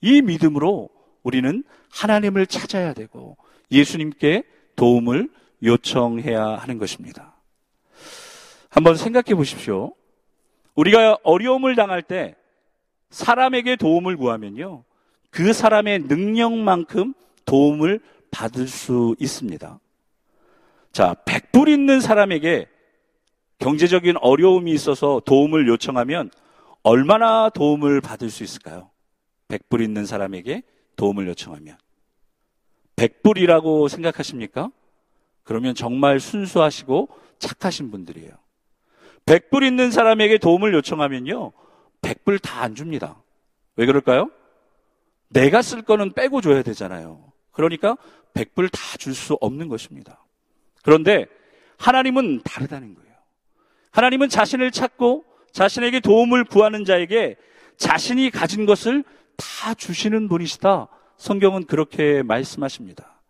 이 0.00 0.22
믿음으로 0.22 0.90
우리는 1.24 1.64
하나님을 1.90 2.46
찾아야 2.46 2.92
되고 2.92 3.36
예수님께 3.72 4.44
도움을 4.76 5.28
요청해야 5.62 6.44
하는 6.44 6.78
것입니다. 6.78 7.34
한번 8.68 8.96
생각해 8.96 9.34
보십시오. 9.34 9.94
우리가 10.74 11.18
어려움을 11.22 11.74
당할 11.74 12.02
때 12.02 12.36
사람에게 13.10 13.76
도움을 13.76 14.16
구하면요. 14.16 14.84
그 15.30 15.52
사람의 15.52 16.00
능력만큼 16.00 17.14
도움을 17.44 18.00
받을 18.30 18.66
수 18.66 19.16
있습니다. 19.18 19.78
자, 20.92 21.14
백불 21.24 21.68
있는 21.68 22.00
사람에게 22.00 22.68
경제적인 23.58 24.16
어려움이 24.20 24.72
있어서 24.72 25.20
도움을 25.24 25.68
요청하면 25.68 26.30
얼마나 26.82 27.48
도움을 27.48 28.00
받을 28.00 28.28
수 28.30 28.42
있을까요? 28.44 28.90
백불 29.48 29.80
있는 29.80 30.04
사람에게 30.04 30.62
도움을 30.96 31.26
요청하면. 31.28 31.76
백불이라고 32.96 33.88
생각하십니까? 33.88 34.70
그러면 35.42 35.74
정말 35.74 36.20
순수하시고 36.20 37.08
착하신 37.38 37.90
분들이에요. 37.90 38.30
백불 39.26 39.64
있는 39.64 39.90
사람에게 39.90 40.38
도움을 40.38 40.72
요청하면요. 40.74 41.52
백불 42.02 42.38
다 42.38 42.62
안 42.62 42.74
줍니다. 42.74 43.22
왜 43.76 43.86
그럴까요? 43.86 44.30
내가 45.28 45.62
쓸 45.62 45.82
거는 45.82 46.12
빼고 46.12 46.40
줘야 46.40 46.62
되잖아요. 46.62 47.32
그러니까 47.50 47.96
백불 48.34 48.68
다 48.68 48.96
줄 48.98 49.14
수 49.14 49.34
없는 49.40 49.68
것입니다. 49.68 50.24
그런데 50.82 51.26
하나님은 51.78 52.42
다르다는 52.44 52.94
거예요. 52.94 53.14
하나님은 53.90 54.28
자신을 54.28 54.70
찾고 54.70 55.24
자신에게 55.52 56.00
도움을 56.00 56.44
구하는 56.44 56.84
자에게 56.84 57.36
자신이 57.76 58.30
가진 58.30 58.66
것을 58.66 59.04
다 59.36 59.74
주시는 59.74 60.28
분이시다. 60.28 60.88
성경은 61.16 61.64
그렇게 61.66 62.22
말씀하십니다. 62.22 63.20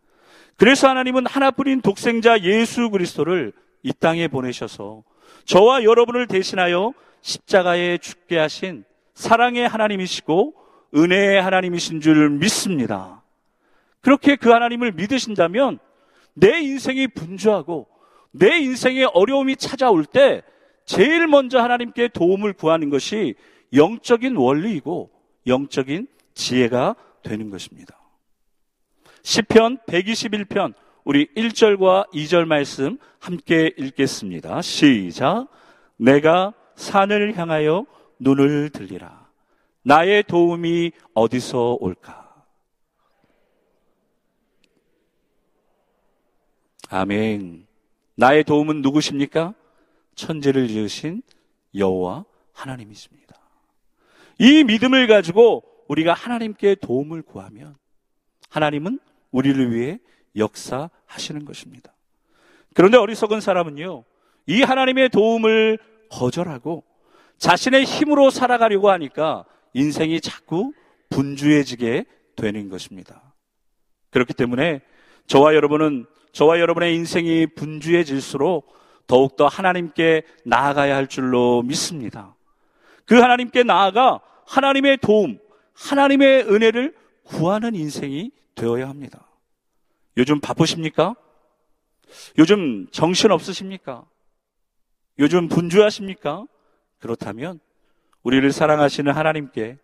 그래서 0.56 0.88
하나님은 0.88 1.26
하나뿐인 1.26 1.80
독생자 1.80 2.40
예수 2.40 2.90
그리스도를 2.90 3.52
이 3.82 3.92
땅에 3.92 4.28
보내셔서 4.28 5.02
저와 5.44 5.84
여러분을 5.84 6.26
대신하여 6.26 6.92
십자가에 7.20 7.98
죽게 7.98 8.38
하신 8.38 8.84
사랑의 9.14 9.68
하나님이시고 9.68 10.54
은혜의 10.94 11.42
하나님이신 11.42 12.00
줄 12.00 12.30
믿습니다. 12.30 13.22
그렇게 14.00 14.36
그 14.36 14.50
하나님을 14.50 14.92
믿으신다면 14.92 15.78
내 16.34 16.60
인생이 16.60 17.08
분주하고 17.08 17.88
내 18.30 18.58
인생에 18.58 19.04
어려움이 19.14 19.56
찾아올 19.56 20.04
때 20.04 20.42
제일 20.84 21.26
먼저 21.26 21.60
하나님께 21.60 22.08
도움을 22.08 22.52
구하는 22.52 22.90
것이 22.90 23.34
영적인 23.72 24.36
원리이고 24.36 25.10
영적인 25.46 26.06
지혜가 26.34 26.96
되는 27.22 27.50
것입니다. 27.50 27.98
시편 29.22 29.78
121편 29.86 30.74
우리 31.04 31.26
1절과 31.34 32.10
2절 32.12 32.46
말씀 32.46 32.98
함께 33.18 33.72
읽겠습니다. 33.78 34.62
시작. 34.62 35.48
내가 35.96 36.52
산을 36.76 37.36
향하여 37.36 37.86
눈을 38.18 38.70
들리라. 38.70 39.28
나의 39.82 40.22
도움이 40.24 40.92
어디서 41.14 41.78
올까? 41.80 42.24
아멘. 46.88 47.66
나의 48.14 48.44
도움은 48.44 48.82
누구십니까? 48.82 49.54
천재를 50.14 50.68
지으신 50.68 51.22
여호와 51.74 52.24
하나님이십니다. 52.52 53.23
이 54.38 54.64
믿음을 54.64 55.06
가지고 55.06 55.62
우리가 55.88 56.12
하나님께 56.12 56.76
도움을 56.76 57.22
구하면 57.22 57.76
하나님은 58.50 58.98
우리를 59.30 59.72
위해 59.72 59.98
역사하시는 60.36 61.44
것입니다. 61.44 61.92
그런데 62.74 62.96
어리석은 62.98 63.40
사람은요, 63.40 64.04
이 64.46 64.62
하나님의 64.62 65.10
도움을 65.10 65.78
거절하고 66.10 66.84
자신의 67.38 67.84
힘으로 67.84 68.30
살아가려고 68.30 68.90
하니까 68.90 69.44
인생이 69.72 70.20
자꾸 70.20 70.72
분주해지게 71.10 72.04
되는 72.36 72.68
것입니다. 72.68 73.34
그렇기 74.10 74.34
때문에 74.34 74.80
저와 75.26 75.54
여러분은 75.54 76.06
저와 76.32 76.58
여러분의 76.58 76.94
인생이 76.94 77.46
분주해질수록 77.54 78.72
더욱더 79.06 79.46
하나님께 79.46 80.22
나아가야 80.44 80.96
할 80.96 81.06
줄로 81.06 81.62
믿습니다. 81.62 82.34
그 83.04 83.16
하나님께 83.16 83.62
나아가 83.62 84.20
하나님의 84.46 84.98
도움, 84.98 85.38
하나님의 85.74 86.44
은혜를 86.44 86.94
구하는 87.24 87.74
인생이 87.74 88.30
되어야 88.54 88.88
합니다. 88.88 89.26
요즘 90.16 90.40
바쁘십니까? 90.40 91.14
요즘 92.38 92.86
정신 92.90 93.30
없으십니까? 93.32 94.04
요즘 95.18 95.48
분주하십니까? 95.48 96.46
그렇다면 96.98 97.60
우리를 98.22 98.50
사랑하시는 98.52 99.12
하나님께 99.12 99.78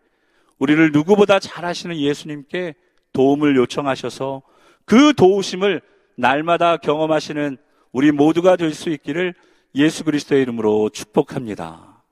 우리를 0.59 0.93
누구보다 0.93 1.39
잘 1.39 1.65
아시는 1.65 1.97
예수님께 1.97 2.75
도움을 3.13 3.57
요청하셔서 3.57 4.43
그 4.85 5.15
도우심을 5.15 5.83
날마다 6.17 6.77
경험하시는 6.77 7.57
우리 7.93 8.13
모두가 8.13 8.57
될 8.57 8.73
수 8.73 8.91
있기를 8.91 9.35
예수 9.75 10.05
그리스도의 10.05 10.43
이름으로 10.43 10.91
축복합니다. 10.91 12.03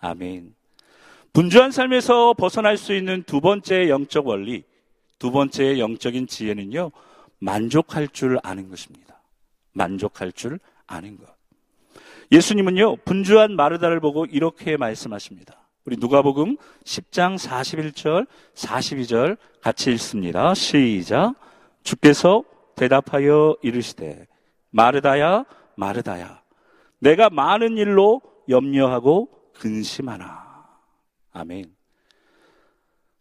아멘. 0.00 0.54
분주한 1.34 1.72
삶에서 1.72 2.32
벗어날 2.34 2.76
수 2.76 2.94
있는 2.94 3.24
두 3.24 3.40
번째 3.40 3.88
영적 3.88 4.28
원리, 4.28 4.62
두 5.18 5.32
번째 5.32 5.80
영적인 5.80 6.28
지혜는요, 6.28 6.92
만족할 7.40 8.06
줄 8.06 8.38
아는 8.44 8.70
것입니다. 8.70 9.20
만족할 9.72 10.30
줄 10.30 10.60
아는 10.86 11.18
것. 11.18 11.26
예수님은요, 12.30 12.98
분주한 13.04 13.56
마르다를 13.56 13.98
보고 13.98 14.26
이렇게 14.26 14.76
말씀하십니다. 14.76 15.56
우리 15.84 15.96
누가복음 15.96 16.56
10장 16.84 17.36
41절, 17.36 18.28
42절 18.54 19.36
같이 19.60 19.90
읽습니다. 19.90 20.54
시작. 20.54 21.34
주께서 21.82 22.44
대답하여 22.76 23.56
이르시되 23.60 24.28
마르다야 24.70 25.44
마르다야 25.74 26.42
내가 27.00 27.28
많은 27.28 27.76
일로 27.76 28.22
염려하고 28.48 29.28
근심하나. 29.52 30.43
아멘. 31.34 31.74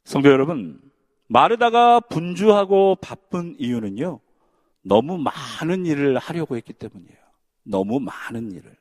성도 0.05 0.29
여러분, 0.29 0.79
마르다가 1.27 1.99
분주하고 1.99 2.97
바쁜 3.01 3.55
이유는요. 3.57 4.19
너무 4.83 5.17
많은 5.17 5.85
일을 5.85 6.17
하려고 6.19 6.55
했기 6.55 6.73
때문이에요. 6.73 7.17
너무 7.63 7.99
많은 7.99 8.51
일을. 8.51 8.77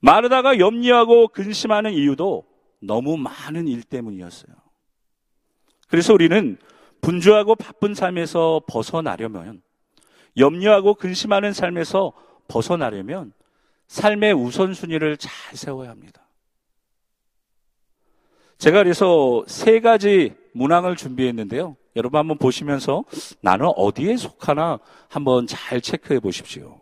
마르다가 0.00 0.58
염려하고 0.58 1.28
근심하는 1.28 1.92
이유도 1.92 2.44
너무 2.80 3.16
많은 3.16 3.68
일 3.68 3.82
때문이었어요. 3.82 4.54
그래서 5.88 6.12
우리는 6.12 6.58
분주하고 7.00 7.54
바쁜 7.54 7.94
삶에서 7.94 8.62
벗어나려면 8.68 9.62
염려하고 10.36 10.94
근심하는 10.94 11.54
삶에서 11.54 12.12
벗어나려면 12.48 13.32
삶의 13.88 14.34
우선순위를 14.34 15.16
잘 15.16 15.56
세워야 15.56 15.90
합니다. 15.90 16.25
제가 18.58 18.82
그래서 18.82 19.44
세 19.46 19.80
가지 19.80 20.34
문항을 20.52 20.96
준비했는데요. 20.96 21.76
여러분 21.96 22.18
한번 22.18 22.38
보시면서 22.38 23.04
나는 23.40 23.66
어디에 23.76 24.16
속하나 24.16 24.78
한번 25.08 25.46
잘 25.46 25.80
체크해 25.80 26.20
보십시오. 26.20 26.80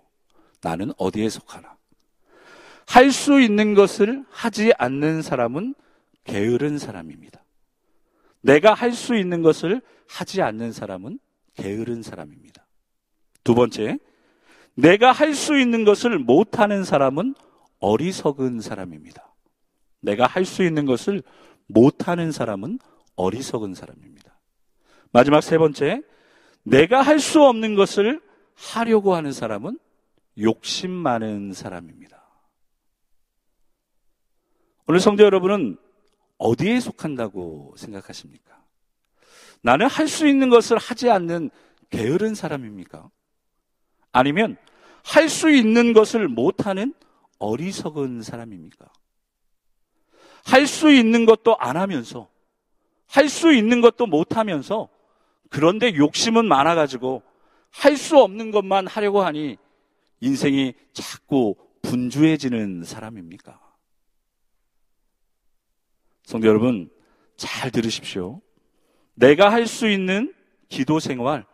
나는 0.63 0.93
어디에 0.97 1.29
속하나. 1.29 1.75
할 2.87 3.11
수 3.11 3.41
있는 3.41 3.75
것을 3.75 4.25
하지 4.31 4.73
않는 4.79 5.23
사람은 5.23 5.75
게으른 6.25 6.79
사람입니다. 6.79 7.43
내가 8.41 8.75
할 8.75 8.93
수 8.93 9.17
있는 9.17 9.43
것을 9.43 9.81
하지 10.09 10.43
않는 10.43 10.73
사람은 10.73 11.19
게으른 11.57 12.03
사람입니다. 12.03 12.67
두 13.43 13.55
번째, 13.55 13.99
내가 14.75 15.13
할 15.13 15.35
수 15.35 15.59
있는 15.59 15.85
것을 15.85 16.19
못하는 16.19 16.85
사람은 16.85 17.35
어리석은 17.81 18.61
사람입니다. 18.61 19.35
내가 20.01 20.27
할 20.27 20.45
수 20.45 20.63
있는 20.65 20.85
것을 20.85 21.23
못하는 21.67 22.33
사람은 22.33 22.79
어리석은 23.17 23.75
사람입니다. 23.75 24.39
마지막 25.13 25.41
세 25.41 25.59
번째, 25.59 26.03
내가 26.63 27.03
할 27.03 27.19
수 27.21 27.43
없는 27.43 27.75
것을 27.75 28.21
하려고 28.55 29.15
하는 29.15 29.33
사람은 29.33 29.79
욕심 30.41 30.91
많은 30.91 31.53
사람입니다. 31.53 32.23
오늘 34.87 35.01
성도 35.01 35.25
여러분은 35.25 35.77
어디에 36.39 36.81
속한다고 36.81 37.75
생각하십니까? 37.77 38.63
나는 39.63 39.87
할 39.87 40.09
수 40.09 40.27
있는 40.29 40.51
것을 40.51 40.77
하지 40.79 41.11
않는 41.11 41.51
게으른 41.91 42.35
사람입니까? 42.35 43.09
아니면 44.13 44.57
할 45.05 45.29
수 45.29 45.51
있는 45.51 45.93
것을 45.93 46.29
못하는 46.29 46.95
어리석은 47.39 48.23
사람입니까? 48.23 48.91
할 50.45 50.67
수 50.67 50.93
있는 50.93 51.27
것도 51.27 51.57
안 51.59 51.77
하면서, 51.77 52.29
할 53.07 53.29
수 53.29 53.53
있는 53.53 53.81
것도 53.81 54.07
못 54.07 54.37
하면서, 54.37 54.89
그런데 55.51 55.95
욕심은 55.95 56.47
많아가지고, 56.47 57.23
할 57.71 57.97
수 57.97 58.19
없는 58.19 58.51
것만 58.51 58.87
하려고 58.87 59.23
하니, 59.23 59.57
인생이 60.21 60.75
자꾸 60.93 61.57
분주해지는 61.83 62.85
사람입니까? 62.85 63.61
성도 66.25 66.47
여러분, 66.49 66.91
잘 67.37 67.71
들으십시오. 67.71 68.41
내가 69.15 69.53
할 69.53 69.67
수 69.67 69.89
있는 69.89 70.35
기도 70.69 70.99
생활, 70.99 71.45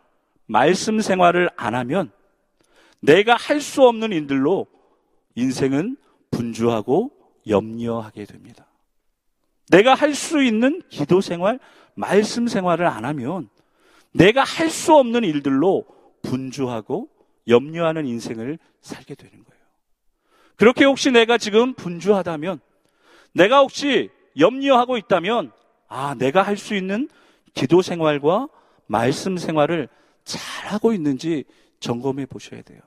말씀 0.45 0.99
생활을 0.99 1.49
안 1.55 1.75
하면 1.75 2.11
내가 2.99 3.35
할 3.35 3.61
수 3.61 3.83
없는 3.83 4.11
일들로 4.11 4.67
인생은 5.35 5.97
분주하고 6.31 7.11
염려하게 7.47 8.25
됩니다. 8.25 8.67
내가 9.71 9.93
할 9.95 10.13
수 10.13 10.43
있는 10.43 10.81
기도 10.89 11.21
생활, 11.21 11.59
말씀 11.95 12.47
생활을 12.47 12.85
안 12.85 13.05
하면 13.05 13.49
내가 14.13 14.43
할 14.43 14.69
수 14.69 14.93
없는 14.95 15.23
일들로 15.23 15.85
분주하고 16.21 17.09
염려하는 17.47 18.05
인생을 18.05 18.59
살게 18.81 19.15
되는 19.15 19.31
거예요. 19.31 19.61
그렇게 20.57 20.85
혹시 20.85 21.09
내가 21.09 21.37
지금 21.37 21.73
분주하다면, 21.73 22.59
내가 23.33 23.59
혹시 23.59 24.09
염려하고 24.37 24.97
있다면, 24.97 25.51
아, 25.87 26.15
내가 26.17 26.41
할 26.43 26.57
수 26.57 26.75
있는 26.75 27.09
기도 27.53 27.81
생활과 27.81 28.47
말씀 28.87 29.37
생활을 29.37 29.87
잘하고 30.23 30.93
있는지 30.93 31.45
점검해 31.79 32.27
보셔야 32.27 32.61
돼요. 32.61 32.79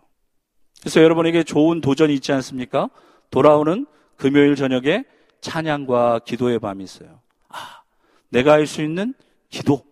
그래서 0.80 1.02
여러분에게 1.02 1.42
좋은 1.42 1.80
도전이 1.80 2.14
있지 2.14 2.32
않습니까? 2.32 2.90
돌아오는 3.30 3.86
금요일 4.16 4.54
저녁에 4.54 5.04
찬양과 5.44 6.20
기도의 6.24 6.58
밤이 6.58 6.82
있어요. 6.82 7.20
아, 7.48 7.82
내가 8.30 8.52
할 8.52 8.66
수 8.66 8.82
있는 8.82 9.14
기도, 9.50 9.84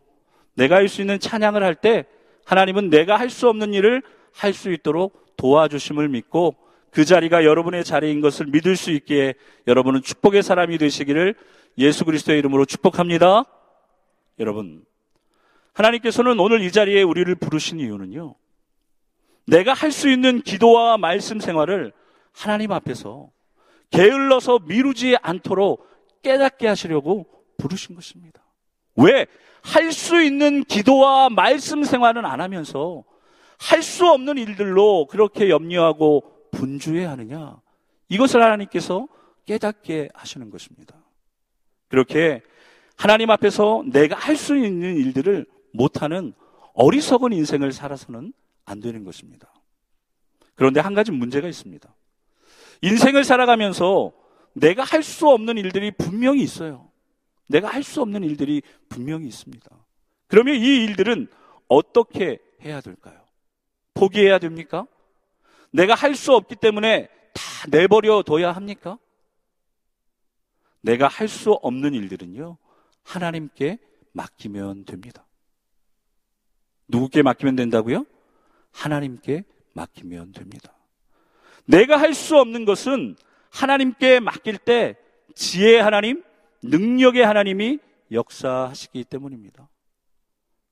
내가 0.54 0.76
할 0.76 0.88
수 0.88 1.02
있는 1.02 1.20
찬양을 1.20 1.62
할 1.62 1.74
때 1.74 2.06
하나님은 2.46 2.90
내가 2.90 3.18
할 3.18 3.28
수 3.30 3.48
없는 3.48 3.74
일을 3.74 4.02
할 4.32 4.52
수 4.54 4.72
있도록 4.72 5.36
도와주심을 5.36 6.08
믿고 6.08 6.56
그 6.90 7.04
자리가 7.04 7.44
여러분의 7.44 7.84
자리인 7.84 8.20
것을 8.20 8.46
믿을 8.46 8.76
수 8.76 8.90
있기에 8.90 9.34
여러분은 9.66 10.02
축복의 10.02 10.42
사람이 10.42 10.78
되시기를 10.78 11.34
예수 11.78 12.04
그리스도의 12.04 12.38
이름으로 12.38 12.64
축복합니다. 12.64 13.44
여러분, 14.38 14.84
하나님께서는 15.74 16.38
오늘 16.40 16.62
이 16.62 16.72
자리에 16.72 17.02
우리를 17.02 17.34
부르신 17.36 17.78
이유는요. 17.80 18.34
내가 19.46 19.74
할 19.74 19.90
수 19.92 20.08
있는 20.10 20.40
기도와 20.40 20.96
말씀 20.98 21.40
생활을 21.40 21.92
하나님 22.32 22.72
앞에서 22.72 23.30
게을러서 23.92 24.60
미루지 24.66 25.16
않도록 25.22 25.86
깨닫게 26.22 26.66
하시려고 26.66 27.26
부르신 27.58 27.94
것입니다. 27.94 28.42
왜? 28.96 29.26
할 29.62 29.92
수 29.92 30.20
있는 30.20 30.64
기도와 30.64 31.30
말씀 31.30 31.84
생활은 31.84 32.24
안 32.24 32.40
하면서 32.40 33.04
할 33.58 33.82
수 33.82 34.08
없는 34.08 34.38
일들로 34.38 35.06
그렇게 35.06 35.48
염려하고 35.48 36.24
분주해 36.50 37.04
하느냐? 37.04 37.60
이것을 38.08 38.42
하나님께서 38.42 39.06
깨닫게 39.46 40.08
하시는 40.14 40.50
것입니다. 40.50 40.96
그렇게 41.88 42.42
하나님 42.96 43.30
앞에서 43.30 43.84
내가 43.86 44.16
할 44.16 44.36
수 44.36 44.56
있는 44.56 44.96
일들을 44.96 45.46
못하는 45.72 46.34
어리석은 46.74 47.32
인생을 47.32 47.72
살아서는 47.72 48.32
안 48.64 48.80
되는 48.80 49.04
것입니다. 49.04 49.52
그런데 50.54 50.80
한 50.80 50.94
가지 50.94 51.12
문제가 51.12 51.48
있습니다. 51.48 51.88
인생을 52.82 53.24
살아가면서 53.24 54.12
내가 54.54 54.84
할 54.84 55.02
수 55.02 55.28
없는 55.28 55.56
일들이 55.56 55.90
분명히 55.92 56.42
있어요. 56.42 56.90
내가 57.46 57.68
할 57.68 57.82
수 57.82 58.02
없는 58.02 58.22
일들이 58.24 58.62
분명히 58.88 59.26
있습니다. 59.28 59.68
그러면 60.26 60.56
이 60.56 60.84
일들은 60.84 61.28
어떻게 61.68 62.38
해야 62.62 62.80
될까요? 62.80 63.20
포기해야 63.94 64.38
됩니까? 64.38 64.86
내가 65.70 65.94
할 65.94 66.14
수 66.14 66.34
없기 66.34 66.56
때문에 66.56 67.08
다 67.34 67.42
내버려 67.70 68.22
둬야 68.22 68.52
합니까? 68.52 68.98
내가 70.82 71.08
할 71.08 71.28
수 71.28 71.52
없는 71.52 71.94
일들은요, 71.94 72.58
하나님께 73.04 73.78
맡기면 74.12 74.84
됩니다. 74.84 75.26
누구께 76.88 77.22
맡기면 77.22 77.56
된다고요? 77.56 78.04
하나님께 78.72 79.44
맡기면 79.74 80.32
됩니다. 80.32 80.74
내가 81.64 81.98
할 81.98 82.14
수 82.14 82.38
없는 82.38 82.64
것은 82.64 83.16
하나님께 83.50 84.20
맡길 84.20 84.58
때 84.58 84.96
지혜의 85.34 85.82
하나님, 85.82 86.22
능력의 86.62 87.24
하나님이 87.24 87.78
역사하시기 88.10 89.04
때문입니다. 89.04 89.68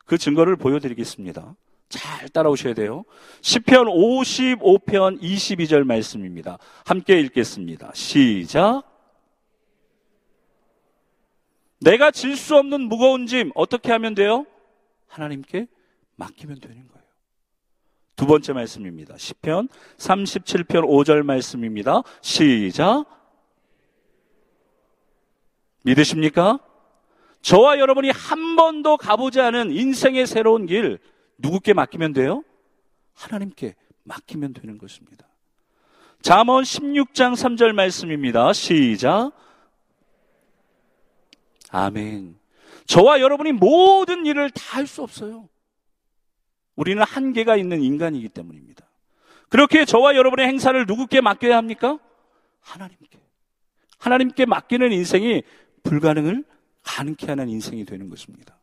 그 0.07 0.19
증거를 0.19 0.57
보여드리겠습니다. 0.57 1.57
잘 1.89 2.29
따라오셔야 2.29 2.75
돼요. 2.75 3.05
10편 3.41 3.87
55편 3.87 5.21
22절 5.21 5.85
말씀입니다. 5.85 6.59
함께 6.85 7.19
읽겠습니다. 7.21 7.91
시작. 7.95 8.83
내가 11.81 12.11
질 12.11 12.37
수 12.37 12.57
없는 12.57 12.83
무거운 12.83 13.27
짐 13.27 13.51
어떻게 13.55 13.91
하면 13.93 14.15
돼요? 14.15 14.47
하나님께 15.09 15.67
맡기면 16.17 16.61
되는 16.61 16.87
거예요. 16.89 17.00
두 18.21 18.27
번째 18.27 18.53
말씀입니다. 18.53 19.15
10편 19.15 19.71
37편 19.97 20.85
5절 20.85 21.23
말씀입니다. 21.23 22.03
시작. 22.21 23.07
믿으십니까? 25.81 26.59
저와 27.41 27.79
여러분이 27.79 28.11
한 28.11 28.57
번도 28.57 28.99
가보지 28.99 29.41
않은 29.41 29.71
인생의 29.71 30.27
새로운 30.27 30.67
길 30.67 30.99
누구께 31.39 31.73
맡기면 31.73 32.13
돼요? 32.13 32.45
하나님께 33.15 33.75
맡기면 34.03 34.53
되는 34.53 34.77
것입니다. 34.77 35.27
잠언 36.21 36.63
16장 36.63 37.33
3절 37.33 37.73
말씀입니다. 37.73 38.53
시작. 38.53 39.33
아멘. 41.71 42.39
저와 42.85 43.23
여러분이 43.23 43.53
모든 43.53 44.27
일을 44.27 44.51
다 44.51 44.77
할 44.77 44.87
수 44.87 45.03
없어요. 45.03 45.49
우리는 46.81 47.03
한계가 47.03 47.57
있는 47.57 47.83
인간이기 47.83 48.31
때문입니다. 48.31 48.87
그렇게 49.51 49.85
저와 49.85 50.17
여러분의 50.17 50.47
행사를 50.47 50.83
누구께 50.87 51.21
맡겨야 51.21 51.55
합니까? 51.55 51.99
하나님께. 52.61 53.19
하나님께 53.99 54.47
맡기는 54.47 54.91
인생이 54.91 55.43
불가능을 55.83 56.43
가능케 56.83 57.27
하는 57.27 57.51
인생이 57.51 57.85
되는 57.85 58.09
것입니다. 58.09 58.59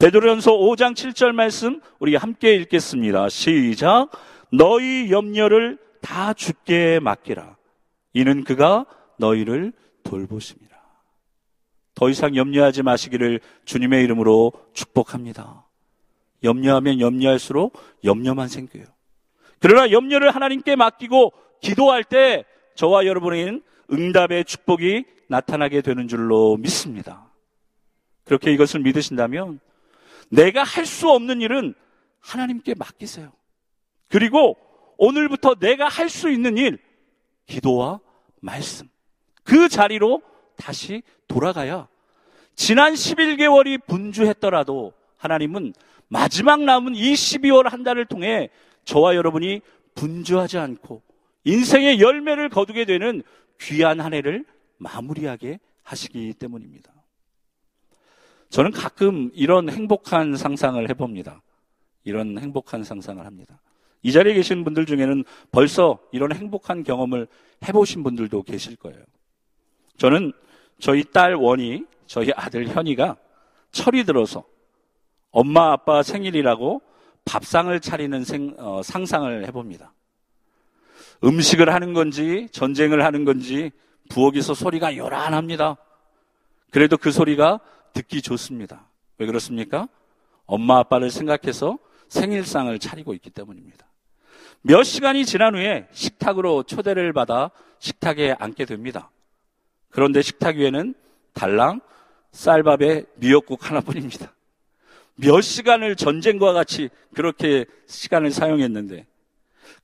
베드로전서 0.00 0.50
5장 0.50 0.94
7절 0.94 1.30
말씀 1.30 1.80
우리 2.00 2.16
함께 2.16 2.56
읽겠습니다. 2.56 3.28
시작. 3.28 4.08
너희 4.52 5.12
염려를 5.12 5.78
다 6.00 6.34
주께 6.34 6.98
맡기라. 6.98 7.56
이는 8.14 8.42
그가 8.42 8.84
너희를 9.16 9.72
돌보십니다. 10.02 10.76
더 11.94 12.08
이상 12.08 12.34
염려하지 12.34 12.82
마시기를 12.82 13.38
주님의 13.64 14.02
이름으로 14.02 14.50
축복합니다. 14.72 15.63
염려하면 16.44 17.00
염려할수록 17.00 17.76
염려만 18.04 18.48
생겨요. 18.48 18.84
그러나 19.58 19.90
염려를 19.90 20.30
하나님께 20.30 20.76
맡기고 20.76 21.32
기도할 21.60 22.04
때 22.04 22.44
저와 22.74 23.06
여러분에게는 23.06 23.62
응답의 23.92 24.44
축복이 24.44 25.04
나타나게 25.28 25.80
되는 25.80 26.06
줄로 26.06 26.56
믿습니다. 26.58 27.30
그렇게 28.24 28.52
이것을 28.52 28.80
믿으신다면 28.80 29.60
내가 30.30 30.62
할 30.62 30.86
수 30.86 31.10
없는 31.10 31.40
일은 31.40 31.74
하나님께 32.20 32.74
맡기세요. 32.74 33.32
그리고 34.08 34.56
오늘부터 34.96 35.56
내가 35.56 35.88
할 35.88 36.08
수 36.08 36.30
있는 36.30 36.56
일, 36.56 36.78
기도와 37.46 38.00
말씀. 38.40 38.88
그 39.42 39.68
자리로 39.68 40.22
다시 40.56 41.02
돌아가야 41.28 41.88
지난 42.54 42.94
11개월이 42.94 43.84
분주했더라도 43.86 44.92
하나님은 45.18 45.74
마지막 46.08 46.62
남은 46.62 46.94
이 46.94 47.12
12월 47.12 47.68
한 47.68 47.82
달을 47.82 48.06
통해 48.06 48.50
저와 48.84 49.14
여러분이 49.16 49.60
분주하지 49.94 50.58
않고 50.58 51.02
인생의 51.44 52.00
열매를 52.00 52.48
거두게 52.48 52.84
되는 52.84 53.22
귀한 53.60 54.00
한 54.00 54.14
해를 54.14 54.44
마무리하게 54.78 55.60
하시기 55.82 56.34
때문입니다. 56.34 56.92
저는 58.50 58.70
가끔 58.70 59.30
이런 59.34 59.68
행복한 59.68 60.36
상상을 60.36 60.88
해봅니다. 60.90 61.42
이런 62.04 62.38
행복한 62.38 62.84
상상을 62.84 63.24
합니다. 63.24 63.60
이 64.02 64.12
자리에 64.12 64.34
계신 64.34 64.64
분들 64.64 64.86
중에는 64.86 65.24
벌써 65.50 65.98
이런 66.12 66.32
행복한 66.34 66.84
경험을 66.84 67.26
해보신 67.66 68.02
분들도 68.02 68.42
계실 68.42 68.76
거예요. 68.76 69.02
저는 69.96 70.32
저희 70.78 71.04
딸 71.04 71.34
원이, 71.34 71.84
저희 72.06 72.30
아들 72.36 72.68
현이가 72.68 73.16
철이 73.72 74.04
들어서 74.04 74.44
엄마 75.34 75.72
아빠 75.72 76.04
생일이라고 76.04 76.80
밥상을 77.24 77.78
차리는 77.80 78.24
생, 78.24 78.54
어, 78.56 78.82
상상을 78.84 79.44
해봅니다. 79.46 79.92
음식을 81.24 81.74
하는 81.74 81.92
건지 81.92 82.48
전쟁을 82.52 83.04
하는 83.04 83.24
건지 83.24 83.72
부엌에서 84.10 84.54
소리가 84.54 84.96
요란합니다. 84.96 85.76
그래도 86.70 86.96
그 86.96 87.10
소리가 87.10 87.58
듣기 87.94 88.22
좋습니다. 88.22 88.88
왜 89.18 89.26
그렇습니까? 89.26 89.88
엄마 90.46 90.78
아빠를 90.78 91.10
생각해서 91.10 91.78
생일상을 92.08 92.78
차리고 92.78 93.12
있기 93.14 93.30
때문입니다. 93.30 93.86
몇 94.62 94.84
시간이 94.84 95.24
지난 95.26 95.56
후에 95.56 95.88
식탁으로 95.90 96.62
초대를 96.62 97.12
받아 97.12 97.50
식탁에 97.80 98.36
앉게 98.38 98.66
됩니다. 98.66 99.10
그런데 99.90 100.22
식탁 100.22 100.56
위에는 100.56 100.94
달랑 101.32 101.80
쌀밥에 102.30 103.06
미역국 103.16 103.68
하나뿐입니다. 103.68 104.33
몇 105.16 105.40
시간을 105.40 105.96
전쟁과 105.96 106.52
같이 106.52 106.88
그렇게 107.14 107.66
시간을 107.86 108.30
사용했는데 108.30 109.06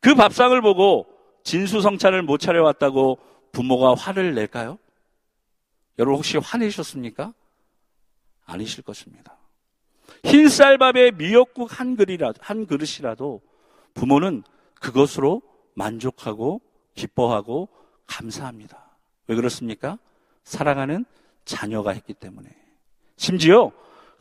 그 0.01 0.15
밥상을 0.15 0.61
보고 0.63 1.07
진수성찬을 1.45 2.23
못 2.23 2.39
차려왔다고 2.39 3.19
부모가 3.53 3.95
화를 3.95 4.35
낼까요? 4.35 4.79
여러분 5.99 6.17
혹시 6.17 6.39
화내셨습니까? 6.39 7.33
아니실 8.45 8.83
것입니다. 8.83 9.37
흰 10.25 10.49
쌀밥에 10.49 11.13
미역국 11.13 11.79
한 11.79 11.97
그릇이라도, 11.97 12.39
한 12.41 12.67
그릇이라도 12.67 13.41
부모는 13.95 14.43
그것으로 14.81 15.43
만족하고 15.75 16.61
기뻐하고 16.95 17.69
감사합니다. 18.07 18.91
왜 19.29 19.37
그렇습니까? 19.37 19.99
사랑하는 20.45 21.05
자녀가 21.45 21.93
했기 21.93 22.13
때문에. 22.13 22.49
심지어 23.17 23.73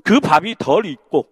그 0.04 0.20
밥이 0.20 0.56
덜 0.60 0.86
익고 0.86 1.28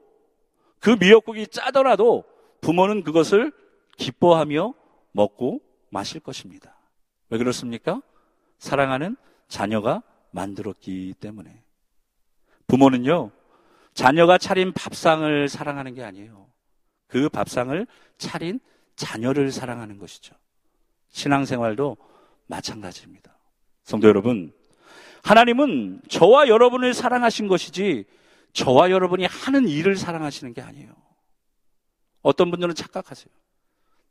그 0.79 0.91
미역국이 0.99 1.47
짜더라도 1.47 2.23
부모는 2.61 3.03
그것을 3.03 3.51
기뻐하며 3.97 4.73
먹고 5.11 5.61
마실 5.89 6.19
것입니다. 6.19 6.75
왜 7.29 7.37
그렇습니까? 7.37 8.01
사랑하는 8.59 9.15
자녀가 9.47 10.03
만들었기 10.31 11.15
때문에. 11.19 11.63
부모는요, 12.67 13.31
자녀가 13.93 14.37
차린 14.37 14.73
밥상을 14.73 15.47
사랑하는 15.47 15.93
게 15.93 16.03
아니에요. 16.03 16.47
그 17.07 17.29
밥상을 17.29 17.87
차린 18.17 18.59
자녀를 18.95 19.51
사랑하는 19.51 19.97
것이죠. 19.97 20.35
신앙생활도 21.09 21.97
마찬가지입니다. 22.47 23.37
성도 23.83 24.07
여러분, 24.07 24.53
하나님은 25.23 26.01
저와 26.09 26.47
여러분을 26.47 26.93
사랑하신 26.93 27.47
것이지 27.47 28.05
저와 28.57 28.89
여러분이 28.89 29.25
하는 29.25 29.67
일을 29.67 29.95
사랑하시는 29.95 30.53
게 30.53 30.61
아니에요. 30.61 30.89
어떤 32.23 32.49
분들은 32.49 32.73
착각하세요. 32.73 33.31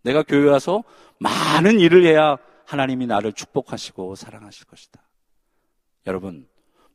내가 0.03 0.23
교회 0.23 0.49
와서 0.49 0.85
많은 1.19 1.81
일을 1.81 2.07
해야 2.07 2.37
하나님이 2.65 3.09
나를 3.09 3.33
축복하시고 3.33 4.15
사랑하실 4.15 4.67
것이다. 4.67 5.03
여러분, 6.07 6.47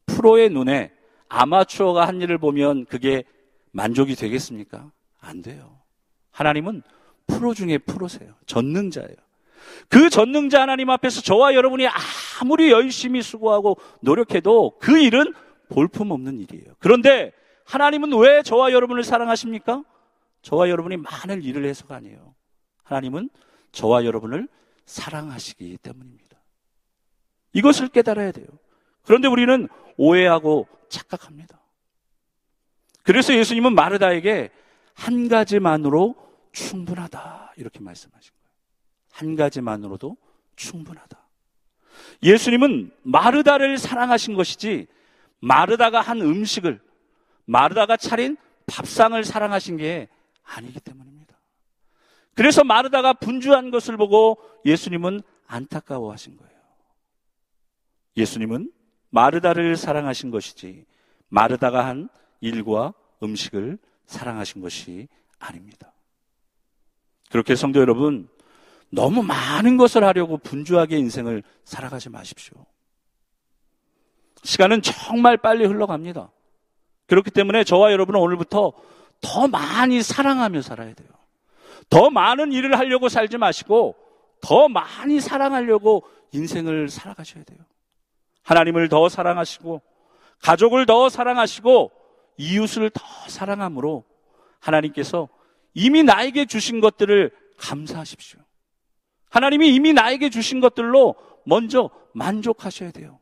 프로의 0.06 0.50
눈에 0.50 0.94
아마추어가 1.28 2.08
한 2.08 2.22
일을 2.22 2.38
보면 2.38 2.86
그게 2.86 3.26
만족이 3.72 4.16
되겠습니까? 4.16 4.90
안 5.20 5.42
돼요. 5.42 5.82
하나님은 6.32 6.84
프로 7.28 7.54
중에 7.54 7.80
프로세요. 7.80 8.34
전능자예요. 8.46 9.18
그 9.90 10.10
전능자 10.10 10.62
하나님 10.62 10.90
앞에서 10.90 11.22
저와 11.22 11.54
여러분이 11.54 11.86
아무리 12.40 12.72
열심히 12.72 13.22
수고하고 13.22 13.78
노력해도 14.00 14.78
그 14.80 14.98
일은 14.98 15.34
볼품 15.68 16.12
없는 16.12 16.40
일이에요. 16.40 16.76
그런데 16.80 17.34
하나님은 17.66 18.18
왜 18.18 18.42
저와 18.44 18.72
여러분을 18.72 19.04
사랑하십니까? 19.04 19.84
저와 20.42 20.70
여러분이 20.70 20.98
많은 20.98 21.44
일을 21.44 21.66
해서가 21.66 21.96
아니에요. 21.96 22.34
하나님은 22.84 23.30
저와 23.72 24.06
여러분을 24.06 24.48
사랑하시기 24.86 25.78
때문입니다. 25.78 26.38
이것을 27.54 27.90
깨달아야 27.90 28.32
돼요. 28.32 28.48
그런데 29.04 29.28
우리는 29.28 29.68
오해하고 29.98 30.68
착각합니다. 30.90 31.60
그래서 33.04 33.34
예수님은 33.34 33.74
마르다에게 33.74 34.52
한 34.94 35.28
가지만으로 35.28 36.16
충분하다. 36.52 37.54
이렇게 37.58 37.80
말씀하신 37.80 38.32
거예요. 38.32 38.52
한 39.12 39.36
가지만으로도 39.36 40.18
충분하다. 40.56 41.18
예수님은 42.24 42.92
마르다를 43.04 43.78
사랑하신 43.78 44.36
것이지 44.36 44.88
마르다가 45.40 46.02
한 46.02 46.22
음식을 46.22 46.80
마르다가 47.46 47.98
차린 47.98 48.38
밥상을 48.68 49.22
사랑하신 49.24 49.78
게 49.78 50.08
아니기 50.44 50.80
때문입니다. 50.80 51.36
그래서 52.36 52.64
마르다가 52.64 53.14
분주한 53.14 53.72
것을 53.72 53.98
보고 53.98 54.38
예수님은 54.66 55.22
안타까워하신 55.48 56.38
거예요. 56.38 56.52
예수님은 58.18 58.72
마르다를 59.10 59.76
사랑하신 59.76 60.32
것이지 60.32 60.86
마르다가 61.28 61.86
한 61.86 62.10
일과 62.40 62.94
음식을 63.22 63.78
사랑하신 64.06 64.62
것이 64.62 65.08
아닙니다. 65.40 65.94
그렇게 67.30 67.56
성도 67.56 67.80
여러분, 67.80 68.30
너무 68.90 69.24
많은 69.24 69.78
것을 69.78 70.04
하려고 70.04 70.38
분주하게 70.38 70.98
인생을 70.98 71.44
살아가지 71.64 72.10
마십시오. 72.10 72.66
시간은 74.44 74.82
정말 74.82 75.38
빨리 75.38 75.66
흘러갑니다. 75.66 76.30
그렇기 77.12 77.30
때문에 77.30 77.66
저와 77.66 77.92
여러분은 77.92 78.22
오늘부터 78.22 78.72
더 79.20 79.48
많이 79.50 80.02
사랑하며 80.02 80.62
살아야 80.62 80.94
돼요. 80.94 81.10
더 81.90 82.10
많은 82.10 82.54
일을 82.54 82.80
하려고 82.80 83.10
살지 83.10 83.38
마시고 83.38 83.98
더 84.40 84.70
많이 84.70 85.20
사랑하려고 85.20 86.06
인생을 86.32 86.88
살아가셔야 86.88 87.44
돼요. 87.44 87.60
하나님을 88.44 88.88
더 88.88 89.10
사랑하시고 89.10 89.82
가족을 90.42 90.86
더 90.86 91.10
사랑하시고 91.10 91.92
이웃을 92.38 92.90
더 92.92 93.04
사랑함으로 93.28 94.06
하나님께서 94.62 95.28
이미 95.74 96.04
나에게 96.04 96.46
주신 96.46 96.80
것들을 96.80 97.30
감사하십시오. 97.58 98.40
하나님이 99.30 99.76
이미 99.76 99.92
나에게 99.92 100.30
주신 100.30 100.62
것들로 100.62 101.16
먼저 101.44 101.90
만족하셔야 102.14 102.92
돼요. 102.92 103.20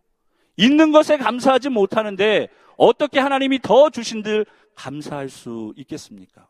있는 0.58 0.91
것에 0.91 1.17
감사하지 1.17 1.69
못하는데 1.69 2.49
어떻게 2.80 3.20
하나님이 3.20 3.60
더 3.62 3.89
주신들 3.89 4.46
감사할 4.74 5.28
수 5.28 5.74
있겠습니까? 5.76 6.48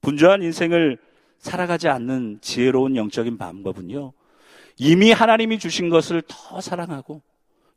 분주한 0.00 0.44
인생을 0.44 0.96
살아가지 1.38 1.88
않는 1.88 2.38
지혜로운 2.40 2.94
영적인 2.94 3.36
방법은요. 3.36 4.12
이미 4.76 5.10
하나님이 5.10 5.58
주신 5.58 5.88
것을 5.88 6.22
더 6.28 6.60
사랑하고 6.60 7.22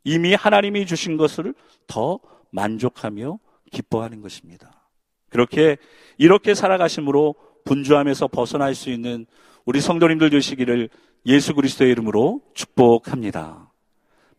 이미 0.04 0.36
하나님이 0.36 0.86
주신 0.86 1.18
것을 1.18 1.56
더 1.88 2.20
만족하며 2.52 3.40
기뻐하는 3.72 4.22
것입니다. 4.22 4.88
그렇게 5.30 5.78
이렇게 6.20 6.54
살아가심으로 6.54 7.34
분주함에서 7.66 8.28
벗어날 8.28 8.76
수 8.76 8.92
있는 8.92 9.26
우리 9.66 9.82
성도님들 9.82 10.30
되시기를 10.30 10.90
예수 11.26 11.56
그리스도의 11.56 11.92
이름으로 11.92 12.42
축복합니다. 12.54 13.72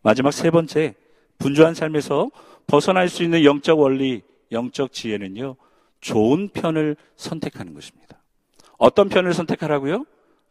마지막 0.01 0.31
세 0.31 0.51
번째 0.51 0.95
분주한 1.37 1.73
삶에서 1.73 2.29
벗어날 2.67 3.09
수 3.09 3.23
있는 3.23 3.43
영적 3.43 3.79
원리, 3.79 4.21
영적 4.51 4.93
지혜는요. 4.93 5.55
좋은 6.01 6.49
편을 6.49 6.95
선택하는 7.15 7.73
것입니다. 7.73 8.21
어떤 8.77 9.09
편을 9.09 9.33
선택하라고요? 9.33 10.05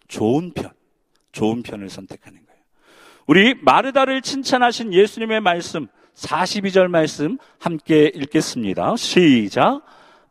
좋은 0.09 0.53
편. 0.53 0.71
좋은 1.33 1.63
편을 1.63 1.89
선택하는 1.89 2.45
거예요. 2.45 2.61
우리 3.27 3.55
마르다를 3.55 4.23
칭찬하신 4.23 4.93
예수님의 4.93 5.41
말씀 5.41 5.89
42절 6.15 6.89
말씀 6.89 7.39
함께 7.59 8.11
읽겠습니다. 8.15 8.97
시작. 8.97 9.83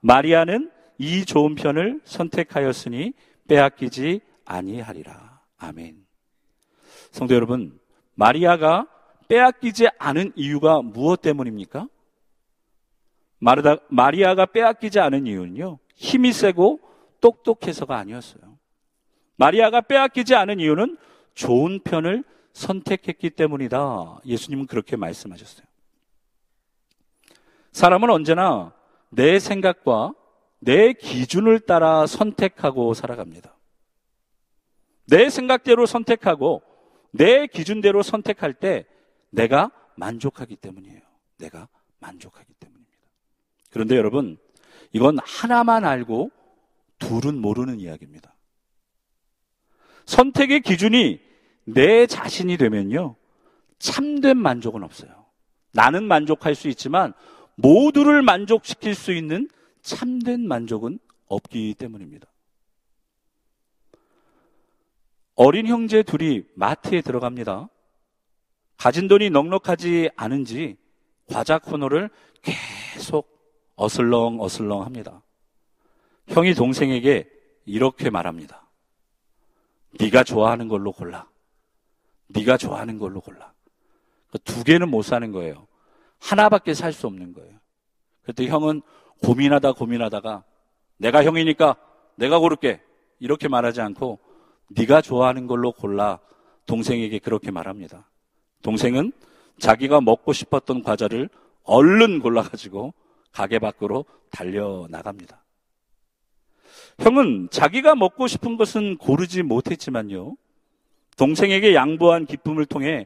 마리아는 0.02 0.70
이 0.98 1.26
좋은 1.26 1.56
편을 1.56 2.02
선택하였으니 2.04 3.13
빼앗기지 3.48 4.22
아니하리라. 4.46 5.41
아멘. 5.58 6.06
성도 7.12 7.36
여러분, 7.36 7.80
마리아가 8.15 8.88
빼앗기지 9.32 9.88
않은 9.98 10.34
이유가 10.36 10.82
무엇 10.82 11.22
때문입니까? 11.22 11.88
마르다, 13.39 13.78
마리아가 13.88 14.46
빼앗기지 14.46 15.00
않은 15.00 15.26
이유는요, 15.26 15.80
힘이 15.96 16.34
세고 16.34 16.82
똑똑해서가 17.22 17.96
아니었어요. 17.98 18.41
마리아가 19.38 19.80
빼앗기지 19.80 20.36
않은 20.36 20.60
이유는 20.60 20.98
좋은 21.34 21.80
편을 21.80 22.26
선택했기 22.52 23.30
때문이다. 23.30 24.20
예수님은 24.26 24.67
그렇게 24.67 24.98
말씀하셨어요. 24.98 25.65
사람은 27.72 28.10
언제나 28.10 28.74
내 29.12 29.39
생각과 29.39 30.13
내 30.60 30.91
기준을 30.91 31.62
따라 31.62 32.06
선택하고 32.06 32.94
살아갑니다. 32.94 33.56
내 35.08 35.30
생각대로 35.30 35.86
선택하고 35.86 36.63
내 37.12 37.48
기준대로 37.48 38.04
선택할 38.04 38.56
때 38.56 38.91
내가 39.32 39.72
만족하기 39.96 40.56
때문이에요. 40.58 41.02
내가 41.38 41.67
만족하기 42.00 42.54
때문입니다. 42.54 42.98
그런데 43.72 43.96
여러분, 43.96 44.38
이건 44.94 45.17
하나만 45.24 45.86
알고 45.86 46.32
둘은 47.00 47.39
모르는 47.39 47.80
이야기입니다. 47.80 48.36
선택의 50.06 50.62
기준이 50.62 51.20
내 51.63 52.06
자신이 52.06 52.58
되면요. 52.58 53.15
참된 53.80 54.38
만족은 54.38 54.84
없어요. 54.84 55.26
나는 55.72 56.04
만족할 56.04 56.54
수 56.54 56.67
있지만 56.67 57.13
모두를 57.56 58.22
만족시킬 58.22 58.94
수 58.94 59.13
있는 59.13 59.50
참된 59.82 60.48
만족은 60.48 61.00
없기 61.28 61.76
때문입니다. 61.76 62.28
어린 65.36 65.65
형제 65.65 66.04
둘이 66.04 66.44
마트에 66.56 67.02
들어갑니다. 67.02 67.70
가진 68.82 69.08
돈이 69.08 69.30
넉넉하지 69.30 70.10
않은지 70.15 70.76
과자 71.28 71.60
코너를 71.60 72.10
계속 72.41 73.30
어슬렁 73.76 74.41
어슬렁 74.41 74.82
합니다. 74.82 75.22
형이 76.30 76.56
동생에게 76.56 77.30
이렇게 77.65 78.10
말합니다. 78.10 78.67
네가 80.00 80.24
좋아하는 80.24 80.67
걸로 80.67 80.91
골라. 80.91 81.30
네가 82.30 82.58
좋아하는 82.58 82.98
걸로 82.98 83.22
골라. 83.22 83.54
그두 84.32 84.63
개는 84.63 84.89
못 84.89 85.04
사는 85.04 85.32
거예요. 85.32 85.67
하나밖에 86.17 86.74
살 86.74 86.91
수 86.91 87.06
없는 87.06 87.34
거예요. 87.34 87.60
그때 88.24 88.48
형은 88.48 88.82
고민하다 89.24 89.74
고민하다가 89.74 90.44
내가 90.98 91.24
형이니까 91.24 91.76
내가 92.15 92.39
고를게 92.39 92.82
이렇게 93.20 93.48
말하지 93.48 93.80
않고 93.82 94.17
네가 94.70 95.04
좋아하는 95.04 95.46
걸로 95.46 95.72
골라 95.72 96.17
동생에게 96.65 97.20
그렇게 97.20 97.52
말합니다. 97.52 98.08
동생은 98.62 99.12
자기가 99.60 100.02
먹고 100.02 100.34
싶었던 100.34 100.84
과자를 100.84 101.30
얼른 101.63 102.19
골라가지고 102.19 102.93
가게 103.32 103.60
밖으로 103.60 104.06
달려 104.32 104.88
나갑니다. 104.89 105.43
형은 107.00 107.50
자기가 107.52 107.95
먹고 107.95 108.28
싶은 108.28 108.58
것은 108.58 108.97
고르지 108.97 109.43
못했지만요. 109.43 110.36
동생에게 111.17 111.76
양보한 111.76 112.26
기쁨을 112.26 112.65
통해 112.65 113.06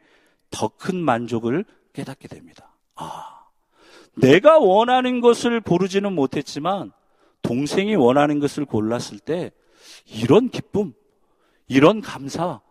더 0.51 0.69
큰 0.69 0.97
만족을 0.97 1.65
깨닫게 1.93 2.27
됩니다. 2.27 2.75
아, 2.95 3.45
내가 4.15 4.57
원하는 4.59 5.19
것을 5.21 5.59
고르지는 5.61 6.13
못했지만 6.13 6.91
동생이 7.41 7.95
원하는 7.95 8.39
것을 8.39 8.65
골랐을 8.65 9.19
때 9.19 9.51
이런 10.05 10.49
기쁨, 10.49 10.93
이런 11.67 12.01
감사, 12.01 12.61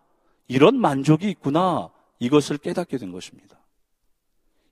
이런 0.47 0.77
만족이 0.79 1.29
있구나. 1.29 1.91
이것을 2.19 2.57
깨닫게 2.57 2.97
된 2.97 3.11
것입니다. 3.11 3.57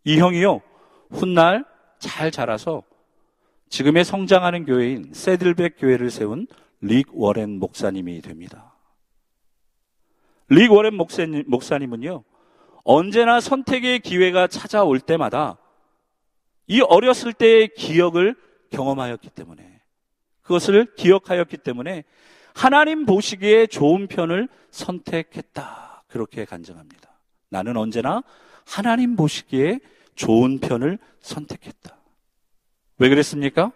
이 0.03 0.19
형이요, 0.19 0.61
훗날 1.09 1.65
잘 1.99 2.31
자라서 2.31 2.83
지금의 3.69 4.05
성장하는 4.05 4.65
교회인 4.65 5.13
세들백 5.13 5.77
교회를 5.79 6.11
세운 6.11 6.47
릭 6.81 7.07
워렌 7.13 7.59
목사님이 7.59 8.21
됩니다. 8.21 8.75
릭 10.49 10.71
워렌 10.71 10.95
목사님, 10.95 11.45
목사님은요, 11.47 12.23
언제나 12.83 13.39
선택의 13.39 13.99
기회가 13.99 14.47
찾아올 14.47 14.99
때마다 14.99 15.57
이 16.67 16.81
어렸을 16.81 17.33
때의 17.33 17.69
기억을 17.75 18.35
경험하였기 18.71 19.29
때문에 19.29 19.81
그것을 20.41 20.93
기억하였기 20.95 21.57
때문에 21.57 22.03
하나님 22.53 23.05
보시기에 23.05 23.67
좋은 23.67 24.07
편을 24.07 24.49
선택했다. 24.69 26.03
그렇게 26.07 26.45
간증합니다. 26.45 27.12
나는 27.53 27.77
언제나 27.77 28.23
하나님 28.65 29.15
보시기에 29.15 29.79
좋은 30.15 30.57
편을 30.59 30.97
선택했다. 31.21 31.95
왜 32.97 33.09
그랬습니까? 33.09 33.71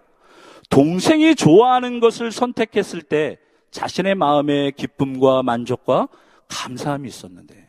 동생이 0.71 1.35
좋아하는 1.35 1.99
것을 1.99 2.31
선택했을 2.31 3.03
때 3.03 3.37
자신의 3.69 4.15
마음에 4.15 4.71
기쁨과 4.71 5.43
만족과 5.43 6.07
감사함이 6.47 7.07
있었는데 7.07 7.67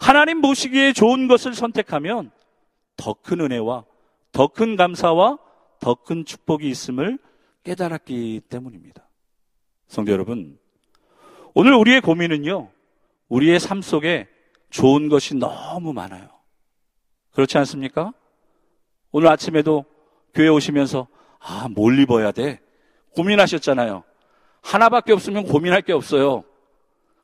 하나님 0.00 0.40
보시기에 0.40 0.92
좋은 0.92 1.26
것을 1.26 1.54
선택하면 1.54 2.30
더 2.96 3.14
큰 3.14 3.40
은혜와 3.40 3.84
더 4.30 4.46
큰 4.46 4.76
감사와 4.76 5.38
더 5.80 5.94
큰 5.96 6.24
축복이 6.24 6.68
있음을 6.68 7.18
깨달았기 7.64 8.42
때문입니다. 8.48 9.08
성도 9.88 10.12
여러분, 10.12 10.58
오늘 11.54 11.74
우리의 11.74 12.00
고민은요, 12.00 12.70
우리의 13.28 13.58
삶 13.58 13.82
속에 13.82 14.28
좋은 14.70 15.08
것이 15.08 15.34
너무 15.34 15.92
많아요. 15.92 16.28
그렇지 17.32 17.58
않습니까? 17.58 18.12
오늘 19.12 19.28
아침에도 19.28 19.84
교회 20.34 20.48
오시면서, 20.48 21.08
아, 21.40 21.68
뭘 21.68 21.98
입어야 21.98 22.32
돼? 22.32 22.60
고민하셨잖아요. 23.14 24.04
하나밖에 24.62 25.12
없으면 25.12 25.44
고민할 25.44 25.82
게 25.82 25.92
없어요. 25.92 26.44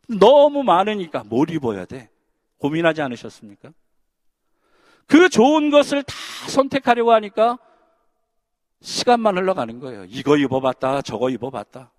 너무 0.09 0.63
많으니까 0.63 1.25
뭘 1.25 1.51
입어야 1.51 1.85
돼? 1.85 2.11
고민하지 2.59 3.03
않으셨습니까? 3.03 3.71
그 5.07 5.29
좋은 5.29 5.71
것을 5.71 6.03
다 6.03 6.15
선택하려고 6.49 7.13
하니까 7.13 7.59
시간만 8.81 9.37
흘러가는 9.37 9.79
거예요. 9.79 10.05
이거 10.09 10.37
입어봤다, 10.37 11.03
저거 11.03 11.31
입어봤다. 11.31 11.93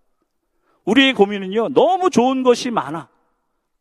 우리의 0.86 1.14
고민은요, 1.14 1.70
너무 1.70 2.10
좋은 2.10 2.44
것이 2.44 2.72
많아. 2.72 3.10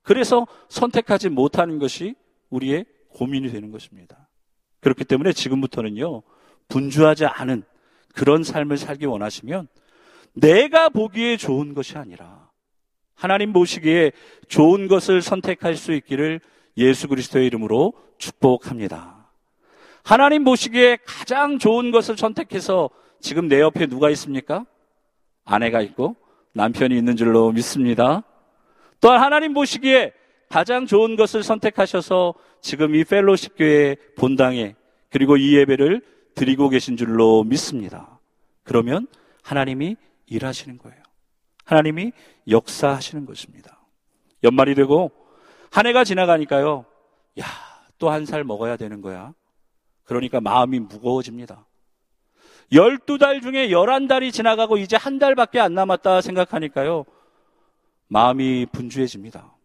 그래서 0.07 0.47
선택하지 0.69 1.29
못하는 1.31 1.81
것이 1.81 2.15
우리의 2.51 2.87
고민이 3.09 3.51
되는 3.51 3.73
것입니다. 3.73 4.29
그렇기 4.81 5.05
때문에 5.05 5.33
지금부터는요, 5.33 6.23
분주하지 6.69 7.27
않은 7.27 7.65
그런 8.15 8.45
삶을 8.45 8.77
살기 8.77 9.07
원하시면 9.07 9.67
내가 10.35 10.91
보기에 10.91 11.37
좋은 11.37 11.75
것이 11.75 11.99
아니라 11.99 12.49
하나님 13.17 13.53
보시기에 13.53 14.13
좋은 14.47 14.87
것을 14.87 15.23
선택할 15.23 15.75
수 15.75 15.93
있기를 15.93 16.41
예수 16.77 17.09
그리스도의 17.09 17.47
이름으로 17.47 17.93
축복합니다. 18.19 19.29
하나님 20.05 20.45
보시기에 20.45 20.99
가장 21.05 21.59
좋은 21.59 21.91
것을 21.91 22.17
선택해서 22.17 22.91
지금 23.21 23.49
내 23.49 23.61
옆에 23.61 23.87
누가 23.87 24.09
있습니까? 24.11 24.65
아내가 25.45 25.81
있고 25.81 26.15
남편이 26.53 26.97
있는 26.97 27.17
줄로 27.17 27.51
믿습니다. 27.51 28.23
또한 29.01 29.21
하나님 29.23 29.55
보시기에 29.55 30.13
가장 30.49 30.87
좋은 30.87 31.17
것을 31.17 31.43
선택하셔서 31.43 32.35
지금 32.61 32.95
이 32.95 33.05
펠로십 33.05 33.55
교회 33.57 33.97
본당에 34.17 34.75
그리고 35.11 35.37
이 35.37 35.57
예배를 35.57 36.03
드리고 36.35 36.69
계신 36.69 36.97
줄로 36.97 37.45
믿습니다. 37.45 38.21
그러면 38.63 39.07
하나님이 39.43 39.97
일하시는 40.27 40.79
거예요. 40.79 41.03
하나님이 41.65 42.13
역사하시는 42.49 43.25
것입니다. 43.27 43.81
연말이 44.45 44.75
되고 44.75 45.11
한 45.71 45.87
해가 45.87 46.05
지나가니까요. 46.05 46.85
야, 47.41 47.45
또 47.99 48.11
한 48.11 48.25
살 48.25 48.45
먹어야 48.45 48.77
되는 48.77 49.01
거야. 49.01 49.33
그러니까 50.05 50.41
마음이 50.41 50.79
무거워집니다. 50.81 51.67
12달 52.73 53.43
중에 53.43 53.69
11달이 53.69 54.33
지나가고 54.33 54.77
이제 54.77 54.97
한 54.97 55.19
달밖에 55.19 55.61
안 55.61 55.75
남았다 55.75 56.21
생각하니까요. 56.21 57.05
마음이 58.09 58.67
분주해집니다. 58.73 59.57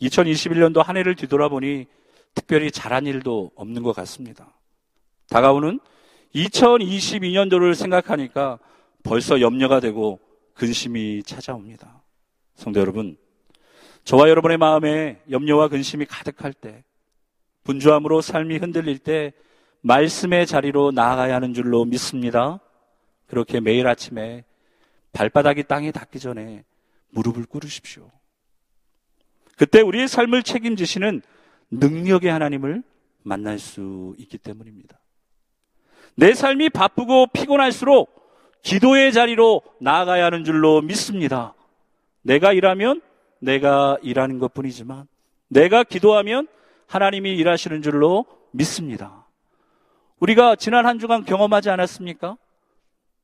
2021년도 0.00 0.82
한 0.82 0.96
해를 0.96 1.14
뒤돌아보니 1.14 1.86
특별히 2.34 2.70
잘한 2.70 3.06
일도 3.06 3.52
없는 3.54 3.82
것 3.82 3.94
같습니다. 3.94 4.52
다가오는 5.28 5.80
2022년도를 6.34 7.74
생각하니까 7.74 8.58
벌써 9.02 9.40
염려가 9.40 9.80
되고 9.80 10.20
근심이 10.54 11.22
찾아옵니다. 11.22 12.02
성도 12.54 12.80
여러분, 12.80 13.16
저와 14.04 14.28
여러분의 14.28 14.58
마음에 14.58 15.20
염려와 15.30 15.68
근심이 15.68 16.04
가득할 16.06 16.52
때, 16.52 16.84
분주함으로 17.64 18.20
삶이 18.20 18.58
흔들릴 18.58 18.98
때 18.98 19.32
말씀의 19.82 20.46
자리로 20.46 20.90
나아가야 20.92 21.34
하는 21.34 21.54
줄로 21.54 21.84
믿습니다. 21.84 22.60
그렇게 23.26 23.60
매일 23.60 23.86
아침에 23.86 24.44
발바닥이 25.12 25.64
땅에 25.64 25.90
닿기 25.90 26.18
전에 26.18 26.64
무릎을 27.12 27.46
꿇으십시오. 27.46 28.10
그때 29.56 29.80
우리의 29.80 30.08
삶을 30.08 30.42
책임지시는 30.42 31.22
능력의 31.70 32.30
하나님을 32.30 32.82
만날 33.22 33.58
수 33.58 34.14
있기 34.18 34.38
때문입니다. 34.38 34.98
내 36.16 36.34
삶이 36.34 36.70
바쁘고 36.70 37.28
피곤할수록 37.28 38.10
기도의 38.62 39.12
자리로 39.12 39.62
나아가야 39.80 40.26
하는 40.26 40.44
줄로 40.44 40.82
믿습니다. 40.82 41.54
내가 42.22 42.52
일하면 42.52 43.00
내가 43.40 43.96
일하는 44.02 44.38
것 44.38 44.54
뿐이지만 44.54 45.06
내가 45.48 45.84
기도하면 45.84 46.46
하나님이 46.86 47.36
일하시는 47.36 47.82
줄로 47.82 48.24
믿습니다. 48.52 49.26
우리가 50.20 50.56
지난 50.56 50.86
한 50.86 50.98
주간 50.98 51.24
경험하지 51.24 51.70
않았습니까? 51.70 52.36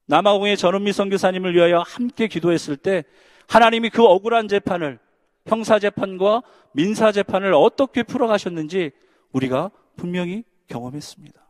남아공의 0.07 0.57
전은미 0.57 0.93
선교사님을 0.93 1.55
위하여 1.55 1.85
함께 1.87 2.27
기도했을 2.27 2.77
때 2.77 3.05
하나님이 3.49 3.91
그 3.91 4.05
억울한 4.05 4.47
재판을 4.47 4.99
형사 5.47 5.79
재판과 5.79 6.43
민사 6.73 7.11
재판을 7.11 7.55
어떻게 7.55 8.03
풀어가셨는지 8.03 8.93
우리가 9.33 9.71
분명히 9.97 10.45
경험했습니다. 10.69 11.41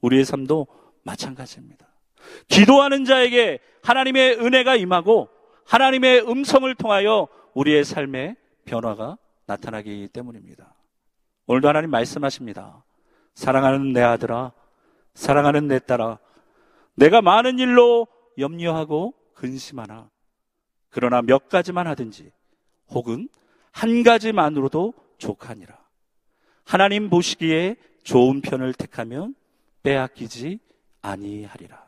우리의 0.00 0.24
삶도 0.24 0.66
마찬가지입니다. 1.04 1.86
기도하는 2.48 3.04
자에게 3.04 3.60
하나님의 3.82 4.38
은혜가 4.38 4.76
임하고 4.76 5.28
하나님의 5.66 6.28
음성을 6.28 6.74
통하여 6.74 7.28
우리의 7.54 7.84
삶에 7.84 8.36
변화가 8.64 9.18
나타나기 9.46 10.08
때문입니다. 10.08 10.74
오늘도 11.46 11.68
하나님 11.68 11.90
말씀하십니다. 11.90 12.84
사랑하는 13.34 13.92
내 13.92 14.00
아들아, 14.02 14.52
사랑하는 15.14 15.68
내 15.68 15.78
딸아, 15.78 16.18
내가 16.94 17.20
많은 17.20 17.58
일로 17.58 18.06
염려하고 18.38 19.14
근심하나, 19.34 20.08
그러나 20.92 21.22
몇 21.22 21.48
가지만 21.48 21.86
하든지, 21.88 22.30
혹은 22.90 23.28
한 23.72 24.02
가지만으로도 24.02 24.92
족하니라. 25.18 25.76
하나님 26.64 27.08
보시기에 27.10 27.76
좋은 28.04 28.42
편을 28.42 28.74
택하면 28.74 29.34
빼앗기지 29.82 30.60
아니하리라. 31.00 31.82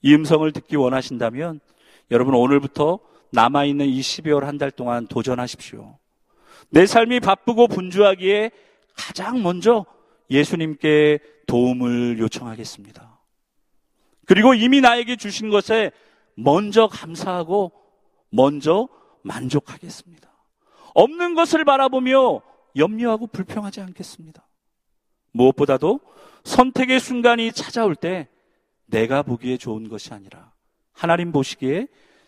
이 0.00 0.14
음성을 0.14 0.50
듣기 0.50 0.76
원하신다면 0.76 1.60
여러분 2.10 2.34
오늘부터 2.34 2.98
남아있는 3.30 3.86
이 3.86 4.00
12월 4.00 4.40
한 4.40 4.58
달 4.58 4.70
동안 4.70 5.06
도전하십시오. 5.06 5.98
내 6.70 6.86
삶이 6.86 7.20
바쁘고 7.20 7.68
분주하기에 7.68 8.50
가장 8.96 9.42
먼저 9.42 9.84
예수님께 10.30 11.18
도움을 11.46 12.18
요청하겠습니다. 12.18 13.20
그리고 14.26 14.54
이미 14.54 14.80
나에게 14.80 15.16
주신 15.16 15.50
것에 15.50 15.92
먼저 16.34 16.88
감사하고 16.88 17.72
먼저 18.32 18.88
만족하겠습니다. 19.22 20.28
없는 20.94 21.34
것을 21.34 21.64
바라보며 21.64 22.42
염려하고 22.76 23.28
불평하지 23.28 23.80
않겠습니다. 23.80 24.46
무엇보다도 25.32 26.00
선택의 26.44 26.98
순간이 26.98 27.52
찾아올 27.52 27.94
때 27.94 28.28
내가 28.86 29.22
보기에 29.22 29.56
좋은 29.56 29.88
것이 29.88 30.12
아니라 30.12 30.52
하나님 30.92 31.32
보시기에 31.32 31.86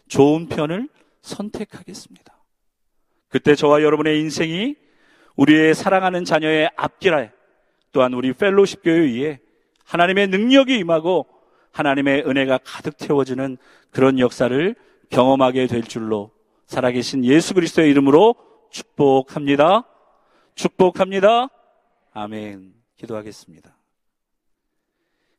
좋은 0.08 0.48
편을 0.48 0.88
선택하겠습니다. 1.22 2.34
그때 3.28 3.54
저와 3.54 3.82
여러분의 3.82 4.20
인생이 4.20 4.76
우리의 5.36 5.74
사랑하는 5.74 6.24
자녀의 6.24 6.70
앞길에 6.76 7.32
또한 7.92 8.12
우리 8.12 8.32
펠로십 8.32 8.82
교회 8.82 9.00
위에 9.00 9.40
하나님의 9.84 10.28
능력이 10.28 10.78
임하고 10.78 11.26
하나님의 11.72 12.24
은혜가 12.26 12.58
가득 12.64 12.98
채워지는 12.98 13.56
그런 13.90 14.18
역사를 14.18 14.74
경험하게 15.14 15.68
될 15.68 15.84
줄로 15.84 16.32
살아계신 16.66 17.24
예수 17.24 17.54
그리스도의 17.54 17.88
이름으로 17.90 18.34
축복합니다. 18.70 19.84
축복합니다. 20.56 21.48
아멘. 22.12 22.74
기도하겠습니다. 22.96 23.76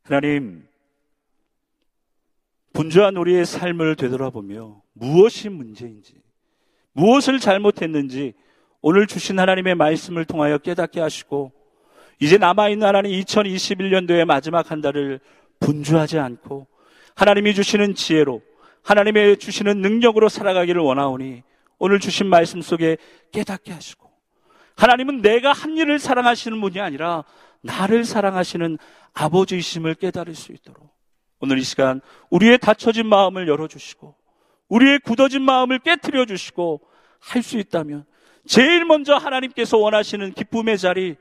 하나님, 0.03 0.65
분주한 2.71 3.17
우리의 3.17 3.45
삶을 3.45 3.97
되돌아보며 3.97 4.82
무엇이 4.93 5.49
문제인지, 5.49 6.21
무엇을 6.93 7.39
잘못했는지 7.39 8.34
오늘 8.82 9.07
주신 9.07 9.39
하나님의 9.39 9.76
말씀을 9.76 10.23
통하여 10.23 10.57
깨닫게 10.57 11.01
하시고 11.01 11.51
이제 12.21 12.38
남아있는 12.38 12.88
하나님 12.88 13.11
2021년도의 13.19 14.23
마지막 14.23 14.71
한 14.71 14.80
달을 14.80 15.19
분주하지 15.59 16.19
않고 16.19 16.67
하나님이 17.15 17.53
주시는 17.53 17.95
지혜로 17.95 18.41
하나님의 18.86 19.38
주시는 19.38 19.82
능력으로 19.82 20.30
살아가기를 20.30 20.80
원하오니 20.80 21.42
오늘 21.80 22.00
주신 22.00 22.28
말씀 22.28 22.62
속에 22.62 22.98
깨닫게 23.32 23.74
하시고 23.74 24.10
하나님은 24.78 25.22
내가 25.22 25.54
한 25.54 25.76
일을 25.76 25.98
사랑하시는 25.98 26.62
분이 26.62 26.80
아니라 26.80 27.24
나를 27.62 28.06
사랑하시는 28.06 28.78
아버지이심을 29.14 29.96
깨달을 29.96 30.36
수 30.36 30.52
있도록 30.52 30.94
오늘 31.40 31.58
이 31.58 31.64
시간 31.64 32.00
우리의 32.30 32.60
닫혀진 32.60 33.08
마음을 33.08 33.48
열어주시고 33.48 34.16
우리의 34.70 35.00
굳어진 35.00 35.42
마음을 35.42 35.80
깨뜨려 35.80 36.26
주시고 36.26 36.82
할 37.20 37.42
수 37.42 37.58
있다면 37.58 38.06
제일 38.46 38.86
먼저 38.86 39.16
하나님께서 39.16 39.78
원하시는 39.80 40.34
기쁨의 40.34 40.78
자리 40.78 41.16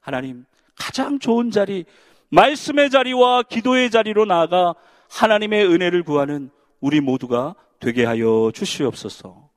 하나님 0.00 0.46
가장 0.74 1.18
좋은 1.18 1.50
자리 1.50 1.84
말씀의 2.30 2.88
자리와 2.88 3.42
기도의 3.42 3.90
자리로 3.90 4.24
나아가 4.24 4.74
하나님의 5.10 5.66
은혜를 5.66 6.02
구하는 6.02 6.50
우리 6.80 7.00
모두가 7.00 7.54
되게 7.78 8.04
하여 8.04 8.50
주시옵소서. 8.54 9.48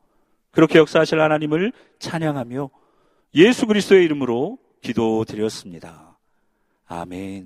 그렇게 0.52 0.80
역사하실 0.80 1.20
하나님을 1.20 1.74
찬양하며 2.00 2.70
예수 3.36 3.66
그리스도의 3.66 4.06
이름으로 4.06 4.60
기도드렸습니다. 4.82 6.18
아멘. 6.86 7.42